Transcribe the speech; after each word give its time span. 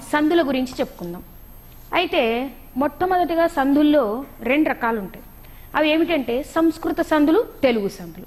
సందుల 0.00 0.48
గురించి 0.48 0.72
చెప్పుకుందాం. 0.80 1.22
అయితే 1.94 2.50
మొట్టమొదటిగా 2.76 3.46
సందుల్లో 3.46 4.24
రెండు 4.40 4.68
రకాలు 4.68 5.00
ఉంటాయి 5.00 5.24
అవి 5.76 5.90
ఏమిటంటే 5.90 6.42
సంస్కృత 6.42 7.00
సందులు 7.00 7.44
తెలుగు 7.62 7.88
సందులు. 7.88 8.26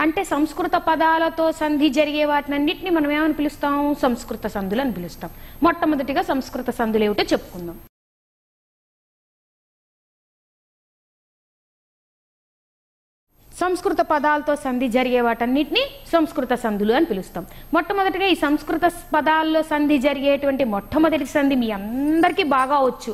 అంటే 0.00 0.24
సంస్కృత 0.24 0.74
పదాలతో 0.74 1.52
సంధి 1.52 1.88
జరిగే 1.88 2.24
వాటినన్నింటినీ 2.24 2.90
మనం 2.90 3.12
ఏమని 3.12 3.32
పిలుస్తాం? 3.32 3.94
సంస్కృత 4.02 4.46
సందులు 4.46 4.80
అని 4.80 4.92
పిలుస్తాం. 4.92 5.30
మొట్టమొదటిగా 5.62 6.22
సంస్కృత 6.22 6.70
సందులు 6.70 7.04
ఏమిటో 7.04 7.22
చెప్పుకుందాం. 7.22 7.76
సంస్కృత 13.60 14.00
పదాలతో 14.00 14.56
సంధి 14.56 14.88
జరిగే 14.88 15.20
వాటన్నిటిని 15.20 15.80
సంస్కృత 16.12 16.54
సంధులు 16.54 16.92
అని 16.92 17.04
పిలుస్తాం. 17.04 17.46
మొట్టమొదటిగా 17.74 18.26
ఈ 18.26 18.34
సంస్కృత 18.34 18.92
పదాల్లో 19.14 19.62
సంధి 19.62 19.98
జరిగేటువంటి 19.98 20.64
మొట్టమొదటి 20.64 21.26
సంధి 21.26 21.54
మీ 21.54 21.70
అందరికీ 21.70 22.42
బాగా 22.42 22.80
వచ్చు. 22.80 23.12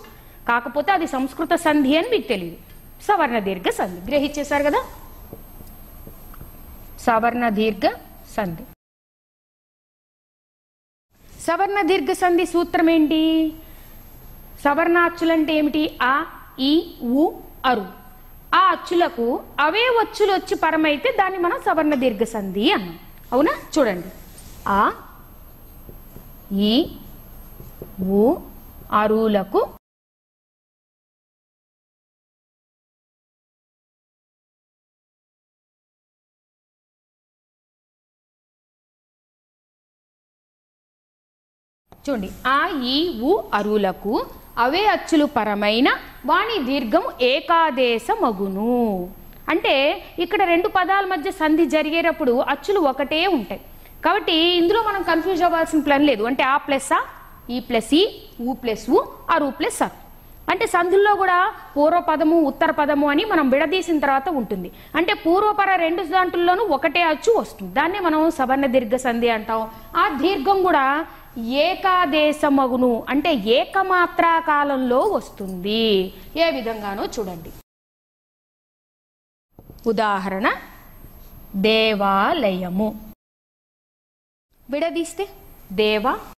కాకపోతే 0.48 0.92
అది 0.92 1.06
సంస్కృత 1.06 1.54
సంధి 1.54 1.96
అని 1.96 2.08
మీకు 2.10 2.28
తెలియదు. 2.28 2.56
సవర్ణ 3.02 3.38
దీర్ఘ 3.38 3.70
సంధి 3.70 4.10
గ్రహించేశారు 4.10 4.62
కదా? 4.62 4.84
సవర్ణ 7.00 7.48
దీర్ఘ 7.48 7.90
సంధి. 8.36 8.62
సవర్ణ 11.40 11.82
దీర్ఘ 11.82 12.12
సంధి 12.12 12.46
సూత్రం 12.46 12.90
ఏంటి? 12.90 13.52
సవర్ణాక్షులు 14.64 15.32
అంటే 15.32 15.52
ఏమిటి? 15.52 15.98
ఆ 16.02 16.26
ఈ 16.60 16.94
ఉ 17.02 17.32
అరు. 17.66 18.05
ఆ 18.56 18.62
అచ్చులకు 18.74 19.26
అవే 19.60 19.84
వచ్చులు 20.00 20.32
వచ్చి 20.32 20.54
పరమైతే 20.54 21.08
దాన్ని 21.20 21.38
మనం 21.38 21.58
సవర్ణ 21.66 21.94
దీర్ఘ 21.94 22.24
సంధి 22.34 22.64
అన్నాం. 22.72 22.96
అవునా? 23.32 23.52
చూడండి. 23.74 24.10
ఆ 24.68 24.80
ఈ 26.66 26.72
ఊ 28.18 28.22
అరువులకు 28.92 29.60
చూడండి. 42.08 42.28
ఆ 42.56 42.60
ఈ 42.94 42.96
ఉ 43.30 43.32
అరులకు 43.58 44.14
అవే 44.64 44.82
అచ్చులు 44.94 45.24
పరమైన 45.36 45.88
వాణి 46.26 46.58
దీర్ఘము 46.68 47.08
ఏకాదేశ 47.32 48.06
మగును 48.22 48.76
అంటే 49.52 49.74
ఇక్కడ 50.24 50.42
రెండు 50.52 50.68
పదాల 50.76 51.04
మధ్య 51.12 51.30
సంధి 51.30 51.66
జరిగేటప్పుడు 51.74 52.32
అచ్చులు 52.52 52.80
ఒకటే 52.90 53.20
ఉంటాయి. 53.26 53.60
కాబట్టి 54.04 54.36
ఇందులో 54.60 54.80
మనం 54.88 55.02
కన్ఫ్యూజ్ 55.02 55.42
అవ్వాల్సిన 55.42 55.80
ప్లాన్ 55.86 56.06
లేదు. 56.10 56.22
అంటే 56.24 56.42
ఆ 56.54 56.56
ప్లస్ 56.66 56.90
ఆ 56.98 57.00
ఈ 57.54 57.58
ప్లస్ 57.68 57.92
ఈ 58.00 58.02
ఊ 58.46 58.52
ప్లస్ 58.62 58.84
ఊ 58.90 58.98
అరు 59.34 59.48
ప్లస్ 59.58 59.80
అర్. 59.86 59.94
అంటే 60.52 60.64
సంధుల్లో 60.66 61.12
కూడా 61.20 61.36
పూర్వ 61.76 62.00
పదము 62.08 62.36
ఉత్తర 62.48 62.70
పదము 62.70 63.06
అని 63.12 63.24
మనం 63.30 63.46
విడదీసిన 63.50 63.98
తర్వాత 63.98 64.28
ఉంటుంది. 64.40 64.68
అంటే 64.98 65.12
పూర్వపర 65.14 65.70
రెండు 65.84 66.02
దాంట్లోనూ 66.12 66.64
ఒకటే 66.76 67.02
అచ్చు 67.12 67.32
వస్తుంది. 67.38 67.70
దాన్నే 67.78 68.00
మనం 68.00 68.20
సవర్ణ 68.38 68.66
దీర్ఘ 68.74 68.96
సంధి 69.06 69.30
అంటాం. 69.36 69.62
ఆ 70.02 70.04
దీర్ఘం 70.22 70.62
కూడా 70.62 70.84
ఏకాదేశమగును. 71.38 73.06
అంటే 73.08 73.34
ఏకమాత్రా 73.34 74.40
కాలంలో 74.40 75.00
వస్తుంది. 75.00 76.14
ఏ 76.36 76.50
విధంగానో 76.50 77.06
చూడండి. 77.06 77.52
ఉదాహరణ 79.86 80.60
దేవాలయము. 81.56 83.12
విడదీస్తే 84.70 85.28
దేవ 85.72 86.32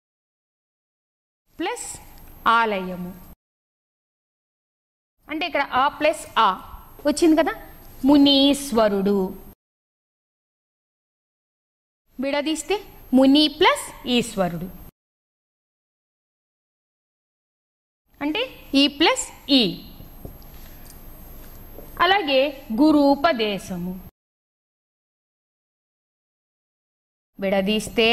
ప్లస్ 1.59 2.01
ఆలయము. 2.49 3.33
అంటే 5.31 5.47
ఇక్కడ 5.47 5.63
ఆ 5.63 5.89
ప్లస్ 5.89 6.27
ఆ 6.39 6.53
వచ్చింది 7.07 7.37
కదా? 7.37 7.53
మునీశ్వరుడు. 8.05 9.43
విడదీస్తే 12.21 12.85
ముని 13.15 13.49
ప్లస్ 13.49 14.09
ఈశ్వరుడు. 14.09 14.86
అంటే 18.21 18.43
ఈ 18.75 18.83
ప్లస్ 18.99 19.25
ఈ 19.51 19.63
అలాగే 22.05 22.41
గురూపదేశము. 22.81 23.93
విడదీస్తే 27.41 28.09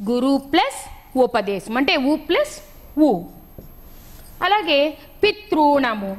గురు 0.00 0.32
ప్లస్ 0.52 0.80
ఉపదేశం 1.18 1.76
అంటే 1.76 1.94
ఉ 2.10 2.12
ప్లస్ 2.28 2.54
ఉ 3.08 3.10
అలాగే 4.46 4.78
పితృణము. 5.22 6.12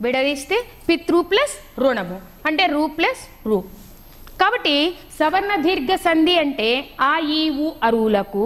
విడదీస్తే 0.00 0.56
పితృ 0.88 1.20
ప్లస్ 1.30 1.54
రుణము 1.80 2.16
అంటే 2.46 2.66
రూ 2.66 2.82
ప్లస్ 2.98 3.22
రూ. 3.48 3.58
కాబట్టి 4.40 4.74
సవర్ణ 5.18 5.52
దీర్ఘ 5.66 5.92
సంధి 6.06 6.34
అంటే 6.42 6.68
ఆ 7.10 7.14
ఈ 7.38 7.42
ఉ 7.64 7.68
అరువులకు 7.86 8.44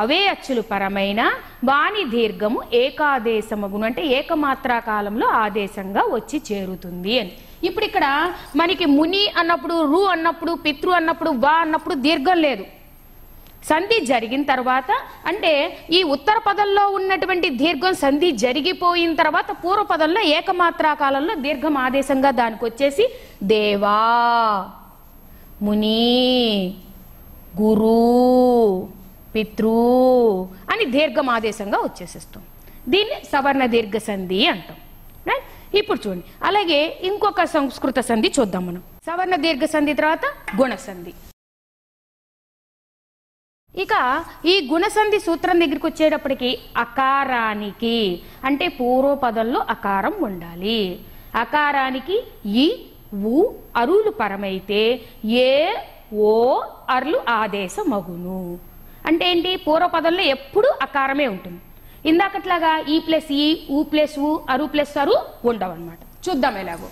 అవే 0.00 0.18
అచ్చులు 0.32 0.62
పరమైన 0.72 1.20
వాణి 1.68 2.02
దీర్ఘము 2.14 2.58
ఏకాదేశమగును 2.80 3.86
అంటే 3.88 4.02
ఏకమాత్రా 4.18 4.76
కాలంలో 4.90 5.28
ఆదేశంగా 5.44 6.02
వచ్చి 6.16 6.38
చేరుతుంది 6.48 7.14
అని. 7.22 7.32
ఇప్పుడు 7.68 7.86
ఇక్కడ 7.88 8.06
మనకి 8.60 8.86
ముని 8.96 9.22
అన్నప్పుడు 9.40 9.76
రు 9.92 10.02
అన్నప్పుడు 10.14 10.52
పితృ 10.66 10.92
అన్నప్పుడు 10.98 11.32
వా 11.44 11.54
అన్నప్పుడు 11.64 11.96
దీర్ఘం 12.06 12.38
లేదు. 12.46 12.64
సంధి 13.70 13.96
జరిగిన 14.10 14.42
తర్వాత 14.50 14.90
అంటే 15.30 15.52
ఈ 15.96 16.00
ఉత్తర 16.14 16.36
పదంలో 16.46 16.84
ఉన్నటువంటి 16.98 17.48
దీర్ఘం 17.62 17.94
సంధి 18.04 18.30
జరిగిపోయిన 18.44 19.12
తర్వాత 19.20 19.50
పూర్వ 19.62 19.84
పదంలో 19.92 20.22
ఏకమాత్రా 20.36 20.92
కాలంలో 21.02 21.34
దీర్ఘం 21.46 21.76
ఆదేశంగా 21.86 22.30
దానికి 22.40 22.64
వచ్చేసి 22.68 23.06
దేవా 23.54 23.98
ముని 25.66 25.98
గురు 27.60 27.96
పితృ 29.34 29.76
అని 30.72 30.84
దీర్ఘం 30.94 31.28
ఆదేశంగా 31.36 31.78
వచ్చేసేస్తాం. 31.86 32.42
దీన్ని 32.92 33.18
సవర్ణ 33.32 33.64
దీర్ఘ 33.74 33.96
సంధి 34.10 34.38
అంటాం. 34.52 34.78
రైట్ 35.28 35.48
ఇప్పుడు 35.80 35.98
చూడండి. 36.04 36.24
అలాగే 36.48 36.78
ఇంకొక 37.08 37.42
సంస్కృత 37.56 37.98
సంధి 38.10 38.28
చూద్దాం 38.38 38.62
మనం. 38.68 38.82
సవర్ణ 39.08 39.34
దీర్ఘ 39.46 39.64
సంధి 39.74 39.94
తర్వాత 40.00 40.24
గుణ 40.60 40.74
సంధి. 40.86 41.12
ఇక 43.82 43.94
ఈ 44.52 44.54
గుణసంధి 44.70 45.18
సూత్రం 45.26 45.56
దగ్గరికి 45.62 45.86
వచ్చేటప్పటికి 45.86 46.48
అకారానికి 46.84 47.98
అంటే 48.48 48.66
పూర్వపదంలో 48.78 49.60
అకారం 49.74 50.14
ఉండాలి. 50.28 50.80
అకారానికి 51.42 52.16
ఈ 52.62 52.64
ఉ 53.12 53.38
అరువులు 53.76 54.10
పరమైతే 54.20 54.80
ఏ 55.44 55.52
ఓ 56.26 56.32
అర్లు 56.96 57.18
ఆదేశ 57.38 57.74
మగును 57.92 58.40
అంటే 59.08 59.24
ఏంటి? 59.32 59.50
పూర్వపదంలో 59.66 60.22
ఎప్పుడు 60.36 60.68
అకారమే 60.86 61.26
ఉంటుంది. 61.26 61.60
ఇందాకట్లాగా 62.10 62.72
ఈ 62.94 62.98
ప్లస్ 63.06 63.30
ఈ 63.42 63.46
ఊ 63.70 63.80
ప్లస్ 63.92 64.16
ఊ 64.20 64.30
అరు 64.48 64.66
ప్లస్ 64.74 64.94
అరు 64.98 65.16
ఉండవన్నమాట. 65.50 66.00
చూద్దాం 66.26 66.56
ఎలాగో. 66.56 66.88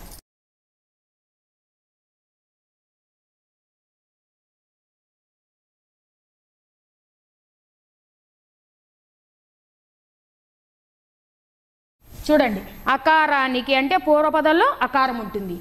చూడండి. 12.13 12.63
అకారానికి 12.95 13.73
అంటే 13.75 13.97
పూర్వపదంలో 14.07 14.69
అకారం 14.87 15.19
ఉంటుంది. 15.25 15.57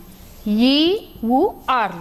ఈ 0.48 1.08
ఉ 1.24 1.54
ఆర్. 1.70 1.92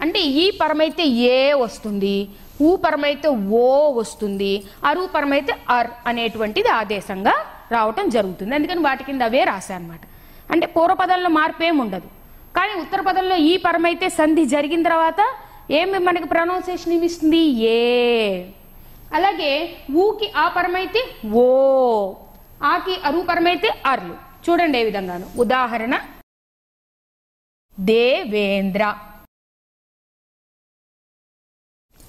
అంటే 0.00 0.20
ఈ 0.20 0.50
పరమైతే 0.50 1.06
ఏ 1.06 1.52
వస్తుంది? 1.52 2.28
ఊ 2.62 2.76
పరమైతే 2.76 3.28
ఓ 3.28 3.90
వస్తుంది. 3.92 4.64
అరు 4.84 5.08
పరమైతే 5.14 5.54
అర్ 5.68 5.86
అనేటువంటిది 6.06 6.68
ఆదేశంగా 6.68 7.32
రావటం 7.72 8.08
జరుగుతుంది. 8.08 8.54
అందుకని 8.54 8.80
వాటి 8.80 9.04
కింద 9.04 9.22
అవే 9.22 9.44
రాశానమాట 9.44 10.00
అంటే 10.52 10.66
పూర్వపదంలో 10.66 11.28
మార్పు 11.28 11.64
ఏమి 11.64 11.80
ఉండదు. 11.80 12.08
కానీ 12.56 12.80
ఉత్తర 12.80 13.00
పదంలో 13.00 13.36
ఈ 13.36 13.56
పరమైతే 13.56 14.08
సంధి 14.08 14.44
జరిగిన 14.44 14.82
తర్వాత 14.82 15.20
ఏమి 15.70 15.98
మనకి 15.98 16.24
ప్రొనౌన్సియేషన్ 16.24 17.04
ఇస్తుంది? 17.04 17.38
ఏ. 17.38 18.44
అలాగే 19.14 19.76
ఊకి 19.94 20.32
ఆ 20.36 20.48
పరమైతే 20.48 21.00
ఓ 21.32 21.46
ఆకి 22.62 22.96
అరూపరమైతే 23.04 23.74
అర్లు. 23.86 24.14
చూడండి 24.50 24.78
ఏ 24.78 24.84
విధంగాను. 24.84 25.26
ఉదాహరణ 25.36 25.94
దేవేంద్ర. 27.80 28.98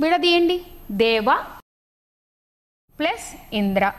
విడదీయండి. 0.02 0.66
దేవ 0.92 1.26
ప్లస్ 3.00 3.56
ఇంద్ర. 3.56 3.94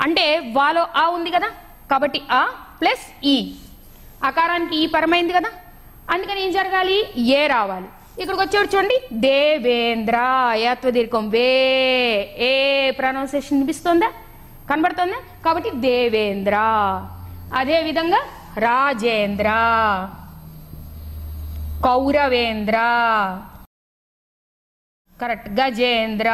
అంటే 0.00 0.52
వాలో 0.56 0.82
ఆ 0.82 1.08
ఉంది 1.08 1.30
కదా 1.30 1.48
కాబట్టి 1.90 2.22
ఆ 2.30 2.64
ప్లస్ 2.80 3.24
ఈ. 3.24 3.54
అకారానికి 4.24 4.76
ఈ 4.76 4.86
పరమైంది 4.86 5.32
కదా 5.32 5.52
అందుకని 6.10 6.40
ఏం 6.40 6.52
జరగాలి? 6.52 7.20
ఏ 7.20 7.46
రావాలి? 7.46 7.88
ఇక్కడికి 8.22 8.44
వచ్చేవాడు 8.44 8.76
చూడండి. 8.76 9.08
దేవేంద్ర 9.12 10.16
యాత్వ 10.54 10.90
దీర్ఘం 10.90 11.30
వే. 11.30 11.48
ఏ 12.38 12.90
ప్రొనౌన్సియేషన్ 12.90 13.58
వినిపిస్తుందా? 13.58 14.12
కనబడుతుందా? 14.70 15.42
కాబట్టి 15.44 15.70
దేవేంద్ర. 15.70 16.56
అదే 17.54 17.82
విధంగా 17.82 18.39
రాజేంద్ర. 18.58 19.48
కౌరవేంద్ర. 21.84 22.76
కరెక్ట్. 25.20 25.48
గజేంద్ర. 25.48 26.28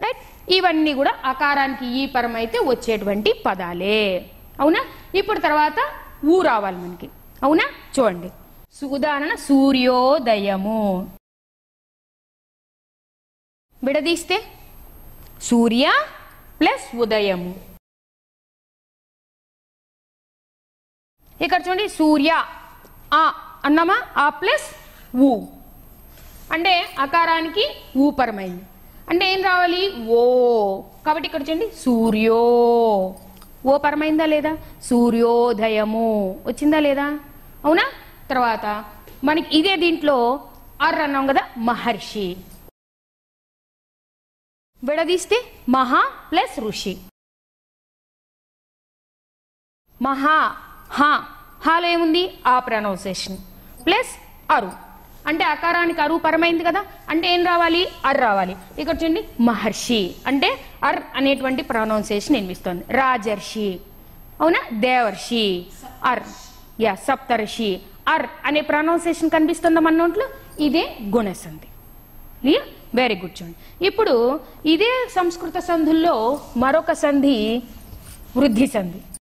రైట్ 0.00 0.50
ఇవన్నీ 0.50 0.94
కూడా 0.94 1.14
అకారానికి 1.24 1.86
ఈ 1.86 2.06
పరం 2.06 2.36
అయితే 2.36 2.58
వచ్చేటువంటి 2.58 3.32
పదాలే. 3.46 4.30
అవునా? 4.60 4.84
ఇప్పుడు 5.14 5.38
తర్వాత 5.38 5.74
ఊ 6.24 6.42
రావాలి 6.42 6.76
మనకి. 6.76 7.10
అవునా? 7.42 7.64
చూడండి. 7.98 8.30
ఉదాహరణ 8.86 9.34
సూర్యోదయము. 9.34 11.10
విడదీస్తే 13.84 14.42
సూర్య 15.42 15.92
ప్లస్ 16.60 16.96
ఉదయము. 16.96 17.77
ఇక్కడ 21.40 21.60
చూడండి 21.66 21.88
సూర్య 21.88 22.44
ఆ 23.14 23.34
అన్నమా? 23.64 24.02
ఆ 24.16 24.28
ప్లస్ 24.28 24.66
ఊ. 25.16 25.46
అంటే 26.52 26.96
అకారానికి 26.98 27.64
ఊపరమైంది 27.96 28.62
అంటే 29.08 29.32
ఏం 29.32 29.42
రావాలి? 29.42 30.06
ఓ. 30.08 30.20
కాబట్టి 31.06 31.26
ఇక్కడ 31.26 31.42
చూడండి 31.42 31.70
సూర్యో. 31.70 32.40
ఓ 33.66 33.78
పరమైందా 33.78 34.26
లేదా? 34.26 34.58
సూర్యోదయము. 34.84 36.42
వచ్చిందా 36.46 36.80
లేదా? 36.80 37.20
అవునా? 37.64 37.84
తర్వాత 38.30 38.84
మనకి 39.24 39.58
ఇదే 39.58 39.76
దీంట్లో 39.76 40.50
అర్ 40.82 40.94
అన్నాం 40.94 41.26
కదా 41.26 41.42
మహర్షి. 41.58 42.36
విడదీస్తే 44.84 45.38
మహా 45.68 46.02
ప్లస్ 46.30 46.60
ఋషి. 46.60 46.98
మహా 50.02 50.36
హా 50.90 51.24
హాలో 51.66 51.88
ఏముంది? 51.88 52.30
ఆ 52.46 52.58
ప్రొనౌన్సేషన్ 52.58 53.36
ప్లస్ 53.86 54.06
అరు. 54.52 54.72
అంటే 55.26 55.44
అకారానికి 55.44 56.00
అరు 56.00 56.20
పరమైంది 56.24 56.64
కదా? 56.64 56.84
అంటే 57.10 57.34
ఏం 57.34 57.46
రావాలి? 57.46 57.88
అర్ 58.06 58.20
రావాలి. 58.20 58.56
ఇక్కడ 58.78 59.02
చూడండి 59.02 59.24
మహర్షి. 59.40 60.14
అంటే 60.26 60.58
అర్ 60.84 61.02
అనేటువంటి 61.16 61.62
ప్రొనౌన్సేషన్ 61.62 62.36
వినిపిస్తుంది. 62.36 62.84
రాజర్షి. 62.90 63.80
అవునా? 64.40 64.60
దేవర్షి. 64.72 65.66
అర్. 66.04 66.22
యా 66.80 66.94
సప్తర్షి. 66.94 67.80
అర్ 68.08 68.26
అనే 68.44 68.60
ప్రొనౌన్సేషన్ 68.60 69.30
కనిపిస్తుందా 69.30 69.80
మన 69.80 69.92
నోట్లో? 69.92 70.28
ఇదే 70.60 70.96
గుణసంధి. 71.16 71.66
వెరీ 72.94 73.14
గుడ్ 73.14 73.42
చూడండి. 73.42 73.86
ఇప్పుడు 73.86 74.40
ఇదే 74.66 75.08
సంస్కృత 75.16 75.58
సంధుల్లో 75.58 76.40
మరొక 76.56 76.92
సంధి 76.92 77.62
వృద్ధి 78.36 78.66
సంధి. 78.66 79.17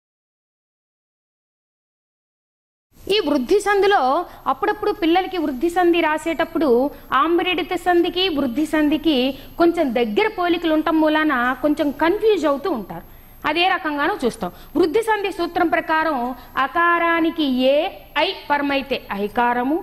ఈ 3.13 3.17
వృద్ధి 3.27 3.57
సంధిలో 3.59 4.25
అప్పుడప్పుడు 4.47 4.91
పిల్లలకి 4.91 5.37
వృద్ధి 5.37 5.69
సంధి 5.69 5.99
రాసేటప్పుడు 6.01 6.69
ఆంబరేడిత 7.13 7.73
సంధికి 7.75 8.23
వృద్ధి 8.29 8.65
సంధికి 8.65 9.17
కొంచెం 9.57 9.93
దగ్గర 9.93 10.27
పోలికలు 10.37 10.73
ఉండటం 10.73 10.97
మూలాన 11.01 11.33
కొంచెం 11.61 11.91
కన్ఫ్యూజ్ 11.91 12.45
అవుతూ 12.45 12.71
ఉంటారు. 12.71 13.05
అదే 13.49 13.67
రకంగానూ 13.67 14.13
చూస్తాం. 14.25 14.51
వృద్ధి 14.77 15.01
సంధి 15.01 15.31
సూత్రం 15.31 15.67
ప్రకారం 15.67 16.17
అకారానికి 16.57 17.47
ఏ 17.73 17.77
ఐ 18.17 18.27
పరమైతే 18.49 18.97
ఐకారము 19.11 19.77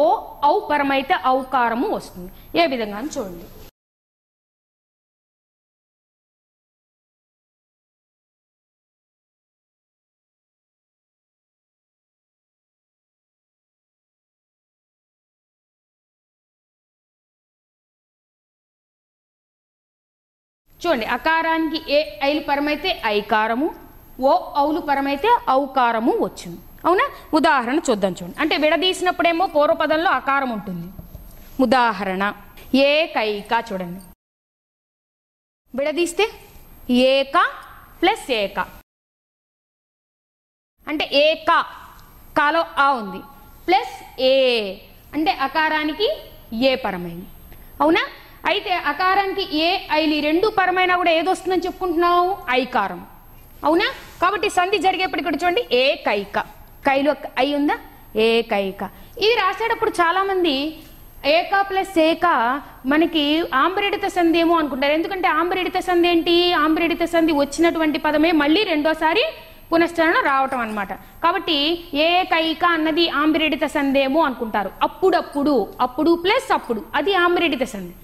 ఓ 0.00 0.04
ఔ 0.46 0.54
పరమైతే 0.70 1.14
ఔకారము 1.26 1.88
వస్తుంది. 1.96 2.30
ఏ 2.62 2.66
విధంగా 2.66 2.98
చూడండి. 3.16 3.46
చూడండి 20.86 21.06
అకారానికి 21.06 21.92
ఏ 21.92 22.04
ఐలు 22.22 22.40
పరమైతే 22.40 23.02
ఐకారము 23.04 23.74
ఓ 24.20 24.52
ఔలు 24.58 24.80
పరమైతే 24.80 25.38
ఔకారము 25.50 26.12
వచ్చింది 26.24 26.58
అవునా? 26.84 27.10
ఉదాహరణ 27.34 27.78
చూద్దాం 27.90 28.12
చూడండి. 28.12 28.36
అంటే 28.40 28.56
విడదీసినప్పుడేమో 28.56 29.46
పూర్వపదంలో 29.46 30.10
అకారం 30.10 30.50
ఉంటుంది. 30.50 30.88
ఉదాహరణ 31.62 32.34
ఏకైక 32.74 33.64
చూడండి. 33.72 34.00
విడదీస్తే 35.74 36.30
ఏక 36.90 37.36
ప్లస్ 38.02 38.30
ఏక. 38.30 38.60
అంటే 40.88 41.10
ఏక 41.12 41.64
కాలో 42.38 42.64
ఆ 42.78 42.92
ఉంది. 42.92 43.22
ప్లస్ 43.66 44.20
ఏ 44.20 44.34
అంటే 45.14 45.30
అకారానికి 45.30 46.08
ఏ 46.52 46.74
పరమైంది. 46.74 47.26
అవునా? 47.80 48.04
అయితే 48.48 48.72
అకారానికి 48.90 49.44
ఏ 49.58 49.70
ఐలి 49.92 50.20
రెండు 50.20 50.46
పరమైనా 50.58 50.96
కూడా 50.96 51.10
ఏదొస్తుందని 51.10 51.64
చెప్పుకుంటున్నావు? 51.66 52.36
ఐకారం. 52.50 53.00
అవునా? 53.64 53.88
కాబట్టి 54.22 54.48
సంధి 54.50 54.78
జరిగేప్పటికి 54.78 55.28
ఇక్కడ 55.28 55.42
చూడండి 55.42 55.76
ఏకైక. 55.76 56.38
కైలో 56.86 57.14
ఐ 57.38 57.54
ఉందా? 57.54 57.76
ఏకైక. 58.16 58.82
ఇది 59.18 59.34
రాసేటప్పుడు 59.34 59.90
చాలామంది 59.90 60.54
ఏక 61.26 61.60
ప్లస్ 61.70 61.98
ఏక 61.98 62.26
మనకి 62.86 63.24
ఆంబరేడిత 63.54 64.06
సంధి 64.06 64.38
ఏమో 64.38 64.54
అనుకుంటారు. 64.58 64.92
ఎందుకంటే 64.92 65.28
ఆంబరేడిత 65.28 65.78
సంధి 65.78 66.08
ఏంటి? 66.08 66.52
ఆంబరేడిత 66.52 67.04
సంధి 67.04 67.32
వచ్చినటువంటి 67.32 67.98
పదమే 67.98 68.32
మళ్ళీ 68.32 68.64
రెండోసారి 68.64 69.24
పునశ్చరణ 69.72 70.18
రావటం 70.24 70.60
అన్నమాట. 70.60 70.92
కాబట్టి 71.24 71.56
ఏకైక 71.94 72.64
అన్నది 72.64 73.08
ఆంబరేడిత 73.22 73.64
సంధేమో 73.66 74.20
అనుకుంటారు. 74.20 74.70
అప్పుడప్పుడు 74.82 75.54
అప్పుడు 75.80 76.12
ప్లస్ 76.24 76.52
అప్పుడు. 76.52 76.82
అది 76.94 77.14
ఆంబరేడిత 77.14 77.62
సంధి. 77.62 77.94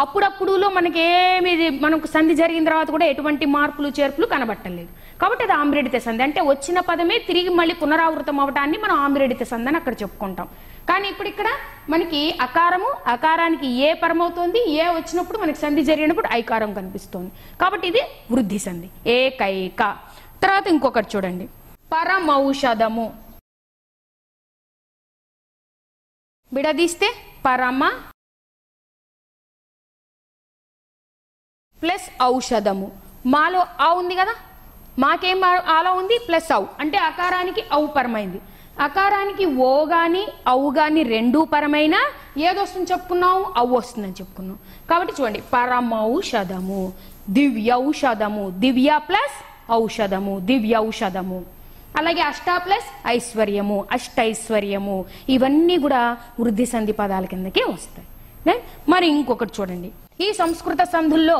అప్పుడప్పుడులో 0.00 0.68
మనకి 0.70 1.00
ఏమి 1.00 1.52
మనకు 1.84 2.06
సంధి 2.06 2.34
జరిగిన 2.34 2.64
తర్వాత 2.68 2.90
కూడా 2.90 3.06
ఎటువంటి 3.12 3.46
మార్పులు 3.54 3.88
చేర్పులు 3.88 4.26
కనబట్టలేదు 4.26 4.90
కాబట్టి 5.20 5.42
అది 5.44 5.52
ఆమ్రేడిత 5.52 5.96
సంధి. 5.96 6.22
అంటే 6.22 6.40
వచ్చిన 6.40 6.80
పదమే 6.80 7.16
తిరిగి 7.18 7.48
మళ్ళీ 7.48 7.74
పునరావృతం 7.74 8.40
అవటాన్ని 8.40 8.78
మనం 8.78 8.94
ఆమ్రేడిత 9.06 9.42
సంధి 9.42 9.68
అని 9.68 9.78
అక్కడ 9.80 9.94
చెప్పుకుంటాం. 10.02 10.48
కానీ 10.90 11.08
ఇప్పుడు 11.08 11.28
ఇక్కడ 11.28 11.48
మనకి 11.90 12.38
అకారము 12.40 12.88
అకారానికి 13.06 13.68
ఏ 13.88 13.90
పరమవుతోంది 13.94 14.60
ఏ 14.70 14.86
వచ్చినప్పుడు 14.88 15.38
మనకి 15.38 15.58
సంధి 15.58 15.84
జరిగినప్పుడు 15.84 16.28
ఐకారం 16.32 16.74
కనిపిస్తోంది. 16.74 17.30
కాబట్టి 17.60 17.86
ఇది 17.88 18.02
వృద్ధి 18.30 18.58
సంధి. 18.58 18.88
ఏకైక. 19.10 19.82
తర్వాత 20.42 20.66
ఇంకొకటి 20.66 21.10
చూడండి. 21.16 21.46
పరమౌషధము. 21.92 23.06
విడదీస్తే 26.52 27.10
పరమ 27.46 27.82
ప్లస్ 31.82 32.22
ఔషధము. 32.22 32.90
మాలో 33.26 33.66
ఆ 33.80 33.92
ఉంది 33.92 34.14
కదా? 34.14 34.34
మాకేం 34.98 35.44
ఆలో 35.44 35.94
ఉంది? 35.94 36.20
ప్లస్ 36.28 36.54
ఔ. 36.54 36.64
అంటే 36.80 36.98
అకారానికి 36.98 37.64
ఔ 37.74 37.86
పరమైంది. 37.86 38.40
అకారానికి 38.80 39.46
ఓ 39.46 39.84
కానీ 39.84 40.26
ఔ 40.48 40.70
కానీ 40.70 41.02
రెండూ 41.02 41.44
పరమైన 41.44 41.94
ఏదొస్తుంది 42.38 42.92
చెప్పుకున్నాం 42.92 43.44
ఔ 43.58 43.66
వస్తుందని 43.66 44.12
చెప్పుకున్నాం 44.12 44.58
కాబట్టి 44.90 45.22
చూడండి 45.22 45.40
పరమౌషధము. 45.40 46.92
దివ్యౌషధము. 47.30 48.50
దివ్య 48.50 49.00
ప్లస్ 49.08 49.72
ఔషధము. 49.72 50.38
దివ్యౌషధము. 50.38 51.44
అలాగే 51.98 52.20
అష్ట 52.20 52.62
ప్లస్ 52.66 53.08
ఐశ్వర్యము. 53.08 53.84
అష్టైశ్వర్యము. 53.92 55.04
ఇవన్నీ 55.28 55.78
కూడా 55.78 56.16
వృద్ధి 56.40 56.66
సంధి 56.66 56.92
పదాల 56.92 57.24
కిందకే 57.24 57.64
వస్తాయి. 57.64 58.62
మరి 58.88 59.06
ఇంకొకటి 59.06 59.52
చూడండి. 59.60 59.90
ఈ 60.24 60.26
సంస్కృత 60.40 60.82
సంధుల్లో 60.94 61.38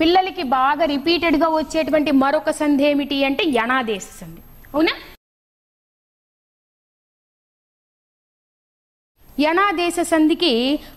పిల్లలకి 0.00 0.44
బాగా 0.58 0.84
రిపీటెడ్గా 0.94 1.48
వచ్చేటువంటి 1.56 2.12
మరొక 2.22 2.50
సంధి 2.60 2.86
ఏమిటి 2.90 3.18
అంటే 3.30 3.44
యణాదేశ 3.58 4.06
సంధి. 4.20 4.40
అవునా? 4.74 4.94
యణాదేశ 9.40 10.00
సంధికి 10.10 10.50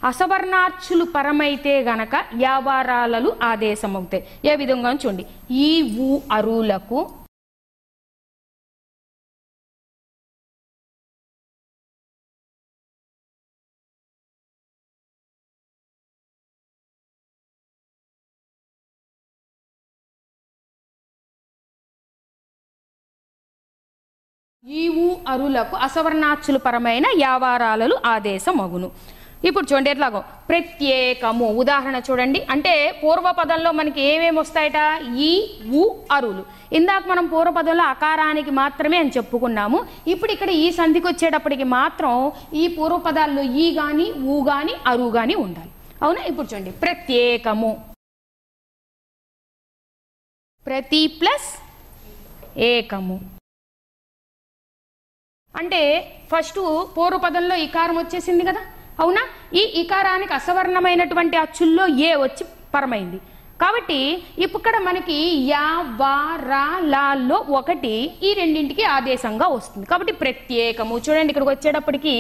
అసవర్ణార్చులు 0.10 1.06
పరమైతే 1.16 1.72
గనక 1.88 2.16
యావారాలలు 2.42 3.30
ఆదేశమవుతాయి. 3.52 4.24
ఏ 4.50 4.56
విధంగా 4.62 4.92
చూడండి. 5.04 5.26
ఈ 5.68 5.70
ఊ 6.08 6.10
అరులకు 6.38 7.00
ఈవు 24.68 25.06
అరులకు 25.32 25.76
అసవర్ణాచులు 25.86 26.60
పరమైన 26.64 27.06
యావారాలలు 27.26 27.96
ఆదేశమగును 28.14 28.88
ఇప్పుడు 29.48 29.66
చూడండి 29.70 29.90
ఎట్లాగో 29.92 30.20
ప్రత్యేకము. 30.50 31.48
ఉదాహరణ 31.62 31.98
చూడండి. 32.08 32.40
అంటే 32.54 32.74
పూర్వపదంలో 33.02 33.72
మనకి 33.80 34.02
ఏమేమి 34.02 34.40
వస్తాయట? 34.40 34.80
ఈ 35.28 35.30
ఉ 35.82 35.84
అరులు. 36.16 36.44
ఇందాక 36.80 37.04
మనం 37.12 37.26
పూర్వపదంలో 37.34 37.86
అకారానికి 37.94 38.52
మాత్రమే 38.62 38.98
అని 39.04 39.16
చెప్పుకున్నాము. 39.18 39.80
ఇప్పుడు 40.14 40.32
ఇక్కడ 40.36 40.50
ఈ 40.64 40.68
సంధికి 40.80 41.08
వచ్చేటప్పటికి 41.10 41.68
మాత్రం 41.78 42.14
ఈ 42.54 42.66
పూర్వపదాల్లో 42.78 43.46
ఈ 43.64 43.68
కానీ 43.80 44.10
ఊ 44.34 44.44
కానీ 44.52 44.76
అరు 44.94 45.08
కానీ 45.18 45.38
ఉండాలి. 45.46 45.72
అవునా? 46.04 46.22
ఇప్పుడు 46.32 46.48
చూడండి. 46.52 46.72
ప్రత్యేకము. 46.84 47.72
ప్రతి 50.66 51.04
ప్లస్ 51.22 51.50
ఏకము. 52.74 53.18
అంటే 55.62 55.82
ఫస్ట్ 56.32 56.60
పూర్వపదంలో 56.96 57.56
ఇకారం 57.68 57.98
వచ్చేసింది 57.98 58.44
కదా? 58.50 58.62
అవునా? 59.04 59.24
ఈ 59.60 59.64
ఇకారానికి 59.82 60.34
అసవర్ణమైనటువంటి 60.34 61.38
అచ్చుల్లో 61.38 61.88
ఏ 62.08 62.12
వచ్చి 62.16 62.44
పరమైంది? 62.76 63.20
కాబట్టి 63.64 64.00
ఇక్కడ 64.46 64.76
మనకి 64.88 65.18
యా 65.52 65.68
వా 66.02 66.18
రా 66.50 66.66
లాల్లో 66.94 67.38
ఒకటి 67.60 67.94
ఈ 68.28 68.34
రెండింటికి 68.34 68.84
ఆదేశంగా 68.98 69.48
వస్తుంది. 69.48 69.86
కాబట్టి 69.92 70.14
ప్రత్యేకము. 70.24 70.96
చూడండి 71.06 71.32
ఇక్కడికి 71.34 71.52
వచ్చేటప్పటికి 71.54 72.14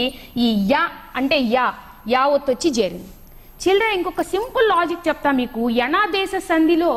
ఈ 0.46 0.48
యా 0.72 0.84
అంటే 1.15 1.39
యా 1.56 1.67
యా 2.13 2.24
ఒత్తు 2.36 2.51
వచ్చి 2.51 2.70
చేరింది. 2.79 3.10
చిల్డ్రన్ 3.64 3.96
ఇంకొక 3.98 4.24
సింపుల్ 4.32 4.66
లాజిక్ 4.72 5.06
చెప్తా 5.08 5.30
మీకు. 5.40 5.62
యనాదేశ 5.82 6.32
సంధిలో 6.50 6.92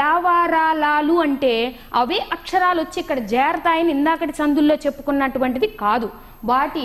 యావారాలాలు 0.00 1.14
అంటే 1.26 1.54
అవే 2.00 2.18
అక్షరాలు 2.36 2.80
వచ్చి 2.84 2.98
ఇక్కడ 3.02 3.18
చేరతాయని 3.32 3.90
ఇందాకటి 3.96 4.34
సంధుల్లో 4.40 4.76
చెప్పుకున్నటువంటిది 4.84 5.68
కాదు. 5.84 6.08
వాటి 6.50 6.84